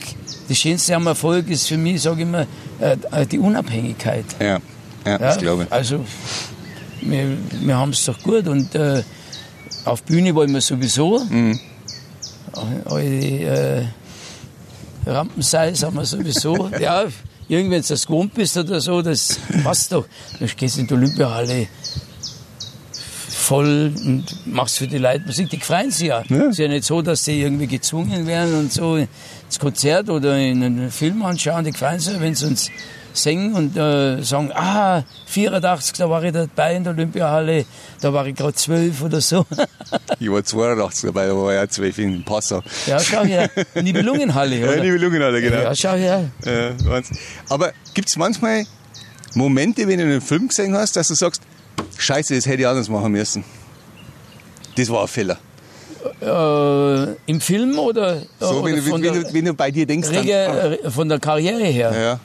das 0.47 0.57
Schönste 0.57 0.95
am 0.95 1.07
Erfolg 1.07 1.49
ist 1.49 1.67
für 1.67 1.77
mich, 1.77 2.01
sage 2.01 2.17
ich 2.17 2.21
immer, 2.27 2.47
äh, 2.79 3.25
die 3.25 3.39
Unabhängigkeit. 3.39 4.25
Ja, 4.39 4.45
ja, 4.47 4.59
Ja, 5.05 5.17
das 5.17 5.37
glaube 5.37 5.63
ich. 5.63 5.71
Also, 5.71 6.05
wir, 7.01 7.37
wir 7.61 7.77
haben 7.77 7.91
es 7.91 8.05
doch 8.05 8.21
gut 8.21 8.47
und 8.47 8.73
äh, 8.75 9.03
auf 9.85 10.03
Bühne 10.03 10.33
wollen 10.35 10.53
wir 10.53 10.61
sowieso. 10.61 11.19
Mhm. 11.19 11.59
Alle 12.85 13.03
äh, 13.03 13.85
Rampenseils 15.05 15.83
haben 15.83 15.95
wir 15.95 16.05
sowieso. 16.05 16.69
ja, 16.79 17.05
irgendwie, 17.47 17.75
wenn 17.75 17.81
du 17.81 17.87
das 17.87 18.05
gewohnt 18.05 18.33
bist 18.33 18.57
oder 18.57 18.81
so, 18.81 19.01
das 19.01 19.39
passt 19.63 19.91
doch. 19.91 20.05
Du 20.39 20.45
gehst 20.45 20.77
in 20.77 20.87
die 20.87 20.93
Olympiahalle, 20.93 21.67
voll 23.47 23.93
und 24.05 24.25
machst 24.45 24.77
für 24.77 24.87
die 24.87 24.97
Leute 24.97 25.25
Musik, 25.25 25.49
die 25.49 25.57
freuen 25.59 25.89
sich 25.89 26.07
ja. 26.09 26.21
Ja. 26.27 26.37
Es 26.43 26.49
ist 26.49 26.57
ja 26.59 26.67
nicht 26.67 26.83
so, 26.83 27.01
dass 27.01 27.23
die 27.23 27.39
irgendwie 27.41 27.67
gezwungen 27.67 28.27
werden 28.27 28.53
und 28.59 28.73
so 28.73 28.97
ins 28.97 29.57
Konzert 29.59 30.09
oder 30.09 30.37
in 30.37 30.61
einen 30.63 30.91
Film 30.91 31.23
anschauen, 31.23 31.63
die 31.63 31.71
freuen 31.71 31.99
sich, 31.99 32.19
wenn 32.19 32.35
sie 32.35 32.45
uns 32.47 32.69
singen 33.13 33.53
und 33.53 33.77
äh, 33.77 34.21
sagen, 34.21 34.51
ah, 34.53 35.03
84, 35.27 35.93
da 35.97 36.09
war 36.09 36.23
ich 36.23 36.33
dabei 36.33 36.75
in 36.75 36.83
der 36.83 36.93
Olympiahalle, 36.93 37.65
da 38.01 38.11
war 38.13 38.27
ich 38.27 38.35
gerade 38.35 38.53
zwölf 38.53 39.01
oder 39.01 39.21
so. 39.21 39.45
Ich 40.19 40.29
war 40.29 40.43
82 40.43 41.07
dabei, 41.07 41.27
da 41.27 41.35
war 41.35 41.53
ja 41.53 41.67
zwölf 41.69 41.97
in 41.99 42.23
Passau. 42.25 42.61
ja, 42.85 42.99
schau 42.99 43.23
her, 43.23 43.49
Nibelungenhalle, 43.81 44.57
Ja, 44.57 44.67
oder? 44.67 44.81
die 44.81 44.89
Lungen 44.89 45.19
genau. 45.41 45.57
Ja, 45.61 45.73
schau 45.73 45.93
her. 45.93 46.29
Ja. 46.43 46.71
Aber 47.49 47.71
gibt 47.93 48.09
es 48.09 48.17
manchmal 48.17 48.65
Momente, 49.35 49.87
wenn 49.87 49.99
du 49.99 50.03
einen 50.05 50.21
Film 50.21 50.49
gesehen 50.49 50.75
hast, 50.75 50.97
dass 50.97 51.07
du 51.07 51.13
sagst, 51.13 51.41
scheiße, 51.97 52.35
das 52.35 52.45
hätte 52.45 52.61
ich 52.61 52.67
anders 52.67 52.89
machen 52.89 53.11
müssen? 53.11 53.43
Das 54.75 54.89
war 54.89 55.01
ein 55.03 55.07
Fehler. 55.07 55.37
Äh, 56.21 57.15
Im 57.25 57.41
Film 57.41 57.77
oder, 57.79 58.21
So, 58.39 58.47
oder 58.61 58.65
wenn, 58.65 58.75
du, 58.75 58.91
wenn, 58.91 59.01
der, 59.01 59.11
du, 59.13 59.33
wenn 59.33 59.45
du 59.45 59.53
bei 59.53 59.71
dir 59.71 59.85
denkst, 59.85 60.09
dann, 60.09 60.19
Rege, 60.19 60.79
äh, 60.83 60.89
von 60.89 61.09
der 61.09 61.19
Karriere 61.19 61.63
her? 61.65 61.91
ja, 61.93 62.19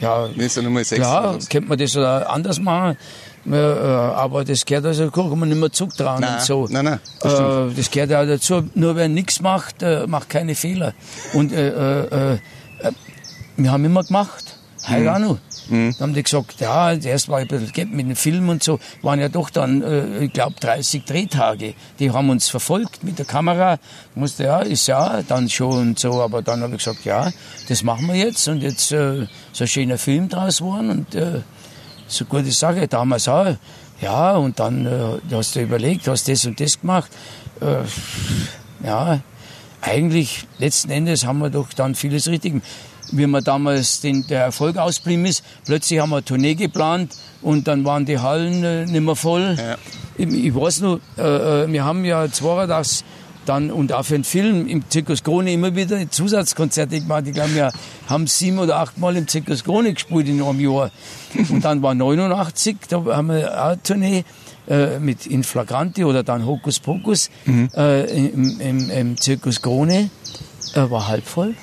Ja, 0.00 0.28
dann 0.28 0.64
nochmal 0.64 0.84
sechs 0.84 1.00
Klar, 1.00 1.38
könnte 1.50 1.68
man 1.68 1.78
das 1.78 1.96
anders 1.96 2.60
machen, 2.60 2.96
äh, 3.46 3.54
äh, 3.56 3.86
aber 3.86 4.44
das 4.44 4.64
gehört 4.64 4.86
also, 4.86 5.10
kann 5.10 5.38
man 5.38 5.48
nicht 5.48 5.58
mehr 5.58 5.72
zurücktragen 5.72 6.20
Nein, 6.20 6.34
und 6.34 6.42
so. 6.42 6.66
nein, 6.70 6.84
nein, 6.84 7.00
das 7.20 7.32
äh, 7.34 7.74
das 7.76 7.90
gehört 7.90 8.12
auch 8.12 8.26
dazu, 8.26 8.62
nur 8.74 8.96
wer 8.96 9.08
nichts 9.08 9.40
macht, 9.40 9.82
äh, 9.82 10.06
macht 10.06 10.28
keine 10.30 10.54
Fehler. 10.54 10.92
Und 11.32 11.52
äh, 11.52 11.68
äh, 11.68 12.34
äh, 12.34 12.38
wir 13.56 13.72
haben 13.72 13.84
immer 13.84 14.04
gemacht, 14.04 14.58
heute 14.88 15.12
auch 15.12 15.18
noch. 15.18 15.38
Dann 15.70 15.94
haben 15.98 16.14
die 16.14 16.22
gesagt, 16.22 16.60
ja, 16.60 16.92
erst 16.92 17.28
war 17.28 17.40
ich 17.42 17.50
ein 17.50 17.60
bisschen 17.60 17.90
mit 17.90 18.06
dem 18.06 18.16
Film 18.16 18.48
und 18.48 18.62
so, 18.62 18.78
waren 19.02 19.20
ja 19.20 19.28
doch 19.28 19.50
dann, 19.50 19.82
äh, 19.82 20.24
ich 20.24 20.32
glaube, 20.32 20.56
30 20.60 21.04
Drehtage. 21.04 21.74
Die 21.98 22.10
haben 22.10 22.28
uns 22.30 22.48
verfolgt 22.48 23.02
mit 23.02 23.18
der 23.18 23.24
Kamera. 23.24 23.74
Ich 23.74 24.16
musste, 24.16 24.44
ja, 24.44 24.60
ist 24.60 24.86
ja 24.86 25.22
dann 25.26 25.48
schon 25.48 25.88
und 25.88 25.98
so, 25.98 26.20
aber 26.20 26.42
dann 26.42 26.62
habe 26.62 26.74
ich 26.74 26.84
gesagt, 26.84 27.04
ja, 27.04 27.32
das 27.68 27.82
machen 27.82 28.06
wir 28.08 28.14
jetzt 28.14 28.46
und 28.48 28.62
jetzt 28.62 28.92
äh, 28.92 29.26
so 29.52 29.64
ein 29.64 29.68
schöner 29.68 29.98
Film 29.98 30.28
draus 30.28 30.58
geworden 30.58 30.90
und 30.90 31.14
äh, 31.14 31.40
so 32.06 32.24
gute 32.26 32.52
Sache, 32.52 32.86
damals 32.86 33.28
auch. 33.28 33.56
Ja, 34.00 34.36
und 34.36 34.58
dann 34.58 34.86
äh, 34.86 35.34
hast 35.34 35.56
du 35.56 35.60
überlegt, 35.60 36.06
hast 36.08 36.28
das 36.28 36.44
und 36.44 36.60
das 36.60 36.80
gemacht. 36.80 37.10
Äh, 37.60 38.86
ja, 38.86 39.20
eigentlich, 39.80 40.46
letzten 40.58 40.90
Endes 40.90 41.24
haben 41.24 41.38
wir 41.38 41.50
doch 41.50 41.72
dann 41.72 41.94
vieles 41.94 42.28
richtig. 42.28 42.52
gemacht. 42.52 42.68
Wie 43.12 43.26
man 43.26 43.44
damals 43.44 44.00
den, 44.00 44.26
der 44.26 44.42
Erfolg 44.42 44.76
ausblieben 44.76 45.26
ist, 45.26 45.44
plötzlich 45.64 46.00
haben 46.00 46.10
wir 46.10 46.16
eine 46.16 46.24
Tournee 46.24 46.54
geplant 46.54 47.12
und 47.42 47.68
dann 47.68 47.84
waren 47.84 48.04
die 48.06 48.18
Hallen 48.18 48.64
äh, 48.64 48.86
nicht 48.86 49.00
mehr 49.00 49.16
voll. 49.16 49.56
Ja. 49.58 49.76
Ich, 50.16 50.28
ich 50.28 50.54
weiß 50.54 50.80
noch, 50.80 51.00
äh, 51.18 51.64
äh, 51.64 51.72
wir 51.72 51.84
haben 51.84 52.04
ja 52.04 52.30
82 52.30 53.04
dann 53.44 53.70
und 53.70 53.92
auch 53.92 54.04
für 54.04 54.14
den 54.14 54.24
Film 54.24 54.66
im 54.66 54.88
Zirkus 54.88 55.22
Krone 55.22 55.52
immer 55.52 55.74
wieder 55.76 56.10
Zusatzkonzerte 56.10 57.00
gemacht. 57.00 57.24
Ich 57.26 57.34
glaube, 57.34 57.54
wir 57.54 57.72
haben 58.08 58.26
sieben 58.26 58.58
oder 58.58 58.78
acht 58.78 58.98
Mal 58.98 59.16
im 59.16 59.28
Zirkus 59.28 59.64
Krone 59.64 59.92
gespielt 59.92 60.28
in 60.28 60.42
einem 60.42 60.60
Jahr. 60.60 60.90
Und 61.50 61.64
dann 61.64 61.82
war 61.82 61.94
89, 61.94 62.76
da 62.88 63.04
haben 63.04 63.28
wir 63.28 63.52
auch 63.52 63.68
eine 63.68 63.82
Tournee 63.82 64.24
äh, 64.68 64.98
mit 64.98 65.26
In 65.26 65.44
Flagranti 65.44 66.04
oder 66.04 66.22
dann 66.22 66.46
Hokus 66.46 66.80
Pokus 66.80 67.30
äh, 67.46 68.28
im, 68.28 68.60
im, 68.60 68.90
im 68.90 69.16
Zirkus 69.18 69.60
Krone. 69.60 70.10
Äh, 70.74 70.90
war 70.90 71.08
halb 71.08 71.26
voll. 71.26 71.54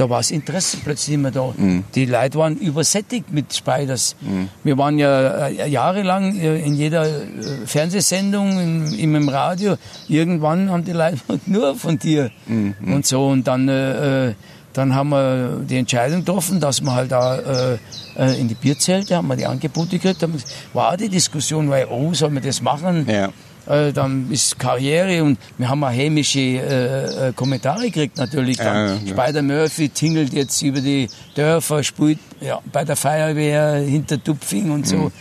Da 0.00 0.08
war 0.08 0.20
das 0.20 0.30
Interesse 0.30 0.78
plötzlich 0.82 1.16
immer 1.16 1.30
da. 1.30 1.52
Die 1.94 2.06
Leute 2.06 2.38
waren 2.38 2.56
übersättigt 2.56 3.30
mit 3.30 3.54
Spiders. 3.54 4.16
Wir 4.64 4.78
waren 4.78 4.98
ja 4.98 5.48
äh, 5.48 5.68
jahrelang 5.68 6.38
äh, 6.38 6.58
in 6.60 6.72
jeder 6.72 7.04
äh, 7.04 7.66
Fernsehsendung, 7.66 8.88
im, 8.96 9.14
im, 9.14 9.28
Radio. 9.28 9.76
Irgendwann 10.08 10.70
haben 10.70 10.86
die 10.86 10.92
Leute 10.92 11.18
nur 11.44 11.74
von 11.76 11.98
dir 11.98 12.30
und 12.46 13.04
so. 13.04 13.26
Und 13.26 13.46
dann, 13.46 13.68
äh, 13.68 14.32
dann 14.72 14.94
haben 14.94 15.10
wir 15.10 15.60
die 15.68 15.76
Entscheidung 15.76 16.20
getroffen, 16.20 16.60
dass 16.60 16.80
wir 16.80 16.94
halt 16.94 17.12
da 17.12 17.76
äh, 18.16 18.40
in 18.40 18.48
die 18.48 18.54
Bierzelte 18.54 19.16
haben 19.16 19.28
wir 19.28 19.36
die 19.36 19.44
Angebote 19.44 19.98
gekriegt. 19.98 20.22
Haben, 20.22 20.42
war 20.72 20.92
auch 20.92 20.96
die 20.96 21.10
Diskussion, 21.10 21.68
weil, 21.68 21.88
oh, 21.90 22.14
soll 22.14 22.30
man 22.30 22.42
das 22.42 22.62
machen? 22.62 23.06
Ja. 23.06 23.28
Äh, 23.70 23.92
dann 23.92 24.30
ist 24.32 24.58
Karriere 24.58 25.22
und 25.22 25.38
wir 25.56 25.68
haben 25.68 25.84
auch 25.84 25.90
hämische 25.92 26.40
äh, 26.40 27.28
äh, 27.28 27.32
Kommentare 27.34 27.84
gekriegt 27.86 28.16
natürlich. 28.18 28.56
Dann 28.56 29.04
Ja, 29.06 29.14
ja. 29.14 29.24
Spider 29.24 29.42
Murphy 29.42 29.88
tingelt 29.90 30.32
jetzt 30.32 30.60
über 30.62 30.80
die 30.80 31.08
Dörfer, 31.36 31.82
spielt 31.84 32.18
ja, 32.40 32.58
bei 32.72 32.84
der 32.84 32.96
Feuerwehr 32.96 33.74
hinter 33.76 34.22
Tupfing 34.22 34.70
und 34.72 34.86
so. 34.88 34.96
Mhm. 34.96 35.12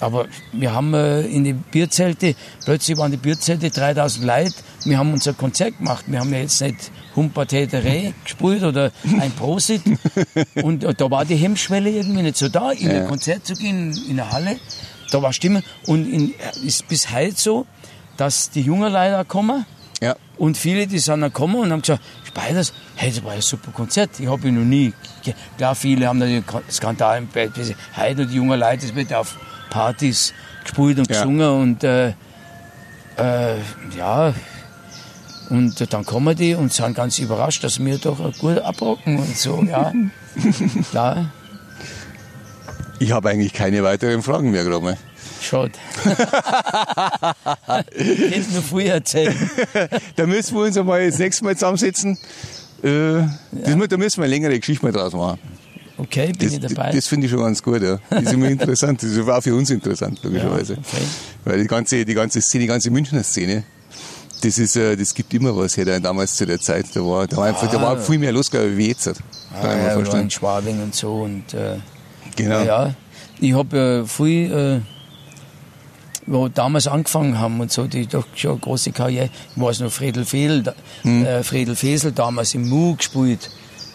Aber 0.00 0.26
wir 0.52 0.74
haben 0.74 0.92
äh, 0.92 1.20
in 1.22 1.44
die 1.44 1.52
Bierzelte, 1.54 2.34
plötzlich 2.64 2.98
waren 2.98 3.10
die 3.12 3.16
Bierzelte 3.16 3.70
3000 3.70 4.24
Leute, 4.26 4.54
wir 4.84 4.98
haben 4.98 5.12
unser 5.12 5.32
Konzert 5.32 5.78
gemacht. 5.78 6.04
Wir 6.08 6.18
haben 6.18 6.32
ja 6.34 6.40
jetzt 6.40 6.60
nicht 6.60 6.90
Humpertäterei 7.16 8.12
gespielt 8.24 8.64
oder 8.64 8.90
ein 9.20 9.30
Prosit. 9.32 9.80
und 10.62 10.84
äh, 10.84 10.92
da 10.94 11.10
war 11.10 11.24
die 11.24 11.36
Hemmschwelle 11.36 11.90
irgendwie 11.90 12.22
nicht 12.22 12.36
so 12.36 12.48
da, 12.48 12.72
in 12.72 12.90
Ja. 12.90 12.96
ein 13.02 13.08
Konzert 13.08 13.46
zu 13.46 13.54
gehen, 13.54 13.96
in 14.08 14.16
der 14.16 14.30
Halle. 14.30 14.56
Da 15.10 15.22
war 15.22 15.32
Stimme. 15.32 15.62
Und 15.86 16.12
in, 16.12 16.34
ist 16.66 16.86
bis 16.88 17.10
heute 17.12 17.34
so, 17.36 17.66
dass 18.16 18.50
die 18.50 18.62
Jungen 18.62 18.92
leider 18.92 19.24
kommen. 19.24 19.64
Ja. 20.02 20.16
Und 20.36 20.56
viele, 20.56 20.86
die 20.86 20.98
sind 20.98 21.20
dann 21.20 21.30
gekommen 21.32 21.56
und 21.56 21.72
haben 21.72 21.80
gesagt, 21.82 22.02
Spiders, 22.26 22.72
hey, 22.96 23.10
das 23.10 23.24
war 23.24 23.32
ein 23.32 23.40
super 23.40 23.70
Konzert. 23.70 24.10
Ich 24.18 24.26
habe 24.26 24.48
ihn 24.48 24.54
noch 24.56 24.64
nie. 24.64 24.92
Klar, 25.56 25.74
viele 25.74 26.08
haben 26.08 26.18
natürlich 26.18 26.44
Skandal 26.70 27.18
im 27.18 27.28
Bett. 27.28 27.52
Heute 27.96 28.26
die 28.26 28.34
jungen 28.36 28.58
Leute, 28.58 28.86
das 28.86 28.94
wird 28.94 29.14
auf 29.14 29.36
Partys 29.70 30.34
gespielt 30.62 30.98
und 30.98 31.08
Ja. 31.10 31.20
gesungen 31.20 31.48
und 31.48 31.84
äh, 31.84 32.08
äh, 33.16 33.56
ja. 33.96 34.34
Und 35.50 35.92
dann 35.92 36.04
kommen 36.04 36.34
die 36.34 36.54
und 36.54 36.72
sind 36.72 36.94
ganz 36.96 37.18
überrascht, 37.18 37.62
dass 37.62 37.78
wir 37.78 37.98
doch 37.98 38.18
gut 38.38 38.58
abrocken 38.58 39.18
und 39.18 39.36
so, 39.36 39.62
ja. 39.62 39.92
Klar, 40.90 41.30
Ich 42.98 43.12
habe 43.12 43.28
eigentlich 43.30 43.52
keine 43.52 43.82
weiteren 43.84 44.22
Fragen 44.22 44.50
mehr, 44.50 44.64
gerade 44.64 44.82
mal. 44.84 44.96
Schade. 45.44 45.72
Hätte 47.94 48.52
nur 48.52 48.62
früher 48.62 48.94
erzählen. 48.94 49.34
Da 50.16 50.26
müssen 50.26 50.56
wir 50.56 50.62
uns 50.64 50.76
einmal 50.76 51.08
das 51.08 51.18
nächste 51.18 51.44
Mal 51.44 51.54
zusammensetzen. 51.54 52.18
Äh, 52.82 53.22
das, 53.52 53.76
mu- 53.76 53.86
da 53.86 53.96
müssen 53.96 54.18
wir 54.18 54.24
eine 54.24 54.34
längere 54.34 54.58
Geschichte 54.58 54.84
mal 54.84 54.92
draus 54.92 55.12
machen. 55.12 55.38
Okay, 55.96 56.32
bin 56.32 56.38
Das, 56.38 56.52
ich 56.52 56.60
dabei. 56.74 56.90
das 56.90 57.06
finde 57.06 57.26
ich 57.26 57.30
schon 57.32 57.40
ganz 57.40 57.62
gut, 57.62 57.80
ja. 57.82 57.98
Das 58.10 58.24
ist 58.24 58.32
immer 58.32 58.48
interessant. 58.50 59.02
Das 59.02 59.10
ist 59.10 59.28
auch 59.28 59.40
für 59.42 59.54
uns 59.54 59.70
interessant, 59.70 60.18
logischerweise. 60.22 60.74
Ja, 60.74 60.78
okay. 60.80 61.04
Weil 61.44 61.60
die 61.62 61.66
ganze, 61.68 62.04
die 62.04 62.14
ganze 62.14 62.40
Szene, 62.42 62.62
die 62.62 62.68
ganze 62.68 62.90
Münchner 62.90 63.22
Szene, 63.22 63.62
das 64.42 64.58
ist, 64.58 64.76
äh, 64.76 64.96
das 64.96 65.14
gibt 65.14 65.32
immer 65.32 65.56
was 65.56 65.76
her, 65.76 65.84
da 65.84 65.98
damals 66.00 66.34
zu 66.36 66.44
der 66.46 66.60
Zeit. 66.60 66.86
Da 66.94 67.00
war, 67.00 67.26
da 67.26 67.36
war 67.36 67.46
einfach, 67.46 67.70
da 67.70 67.80
war 67.80 67.96
viel 67.98 68.18
mehr 68.18 68.32
los, 68.32 68.50
glaube 68.50 68.70
ich, 68.70 68.76
wie 68.76 68.88
jetzt. 68.88 69.04
Kann 69.04 69.14
ah, 69.62 69.76
ja, 70.00 70.04
wir 70.12 70.14
in 70.20 70.30
Schwabing 70.30 70.82
und 70.82 70.94
so 70.94 71.22
und 71.22 71.54
äh, 71.54 71.76
Genau. 72.36 72.62
Ja, 72.64 72.94
ich 73.40 73.52
habe 73.52 74.02
äh, 74.04 74.08
früh, 74.08 74.46
äh, 74.46 74.80
wo 76.26 76.48
damals 76.48 76.86
angefangen 76.86 77.38
haben 77.38 77.60
und 77.60 77.70
so, 77.72 77.86
die 77.86 78.06
doch 78.06 78.26
schon 78.34 78.60
große 78.60 78.92
Karriere. 78.92 79.28
Ich 79.54 79.62
weiß 79.62 79.80
noch, 79.80 79.92
Fredel 79.92 80.24
Fesel, 80.24 80.62
da- 80.62 80.74
Hm. 81.02 81.24
äh, 81.24 81.42
Fredel 81.42 81.76
Fesel 81.76 82.12
damals 82.12 82.54
im 82.54 82.68
Mu 82.68 82.96
gespielt. 82.96 83.50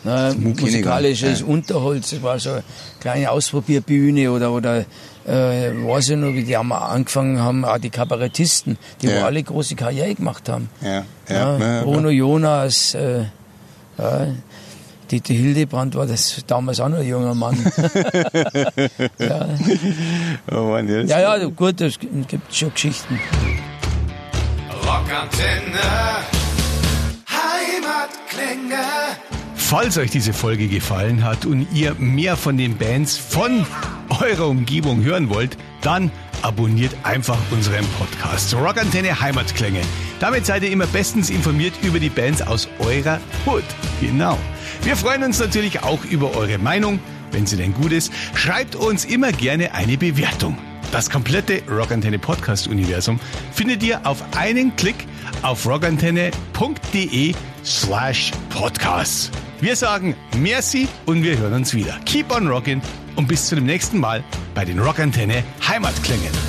Ne, 0.06 0.34
musikalisches 0.40 1.40
nicht. 1.42 1.44
Unterholz, 1.44 2.12
das 2.12 2.24
war 2.24 2.40
so 2.40 2.52
eine 2.52 2.64
kleine 3.02 3.32
Ausprobierbühne 3.32 4.32
oder, 4.32 4.52
oder 4.54 4.86
äh, 5.28 5.72
weiß 5.74 6.10
ich 6.12 6.16
noch, 6.18 6.34
wie 6.34 6.44
die 6.46 6.56
haben 6.56 6.72
angefangen 6.72 7.38
haben, 7.42 7.66
auch 7.66 7.78
die 7.80 7.90
Kabarettisten, 7.90 8.78
die 9.02 9.08
Ja. 9.08 9.22
wo 9.22 9.26
alle 9.26 9.44
große 9.44 9.76
Karriere 9.76 10.16
gemacht 10.16 10.48
haben. 10.48 10.70
Ja, 10.82 10.90
ja, 10.90 11.04
Ja, 11.30 11.58
ja, 11.58 11.76
ja. 11.76 11.84
Bruno 11.84 12.10
Jonas, 12.10 12.94
äh, 12.94 13.26
Dieter 15.12 15.34
Hildebrand 15.34 15.96
war 15.96 16.06
das 16.06 16.44
damals 16.46 16.80
auch 16.80 16.90
noch 16.90 17.00
ein 17.00 17.08
junger 17.08 17.34
Mann. 17.34 17.58
ja. 19.18 19.48
Oh 20.52 20.70
Mann, 20.70 20.88
ja, 20.88 21.02
ja, 21.02 21.38
ja, 21.38 21.46
gut, 21.46 21.82
es 21.82 21.98
gibt 21.98 22.54
schon 22.54 22.72
Geschichten. 22.74 23.20
Rockantenne. 24.84 25.80
Heimatklänge. 27.28 28.84
Falls 29.56 29.98
euch 29.98 30.12
diese 30.12 30.34
Folge 30.34 30.68
gefallen 30.68 31.24
hat 31.24 31.46
und 31.46 31.68
ihr 31.74 31.96
mehr 31.96 32.38
von 32.38 32.58
den 32.58 32.78
Bands 32.78 33.18
von 33.18 33.66
eurer 34.22 34.48
Umgebung 34.48 35.04
hören 35.04 35.30
wollt, 35.30 35.58
dann 35.82 36.12
abonniert 36.42 36.96
einfach 37.04 37.38
unseren 37.52 37.86
Podcast 37.98 38.54
Rockantenne 38.54 39.20
Heimatklänge. 39.20 39.82
Damit 40.20 40.46
seid 40.46 40.64
ihr 40.64 40.72
immer 40.72 40.88
bestens 40.88 41.30
informiert 41.30 41.74
über 41.82 42.00
die 42.00 42.10
Bands 42.10 42.42
aus 42.42 42.68
eurer 42.80 43.20
Hood. 43.46 43.64
Genau. 44.02 44.38
Wir 44.84 44.96
freuen 44.96 45.24
uns 45.24 45.40
natürlich 45.40 45.84
auch 45.84 46.04
über 46.06 46.36
eure 46.36 46.58
Meinung, 46.58 47.00
wenn 47.32 47.46
sie 47.46 47.58
denn 47.58 47.74
gut 47.74 47.92
ist. 47.92 48.12
Schreibt 48.34 48.76
uns 48.76 49.06
immer 49.06 49.32
gerne 49.32 49.74
eine 49.74 49.98
Bewertung. 49.98 50.58
Das 50.92 51.10
komplette 51.10 51.62
Rockantenne 51.70 52.18
Podcast 52.18 52.68
Universum 52.68 53.20
findet 53.52 53.84
ihr 53.84 54.06
auf 54.08 54.24
einen 54.36 54.76
Klick 54.76 54.96
auf 55.44 55.66
rockantenne.de 55.68 57.34
slash 57.64 58.32
podcast. 58.50 59.32
Wir 59.62 59.76
sagen 59.76 60.16
merci 60.38 60.88
und 61.06 61.22
wir 61.22 61.38
hören 61.38 61.54
uns 61.54 61.74
wieder. 61.74 62.00
Keep 62.06 62.36
on 62.36 62.48
rockin' 62.48 62.82
und 63.16 63.28
bis 63.28 63.48
zu 63.48 63.56
dem 63.56 63.66
nächsten 63.66 64.00
Mal 64.00 64.24
bei 64.56 64.66
den 64.66 64.80
Rockantenne 64.80 65.44
Heimatklängen. 65.68 66.49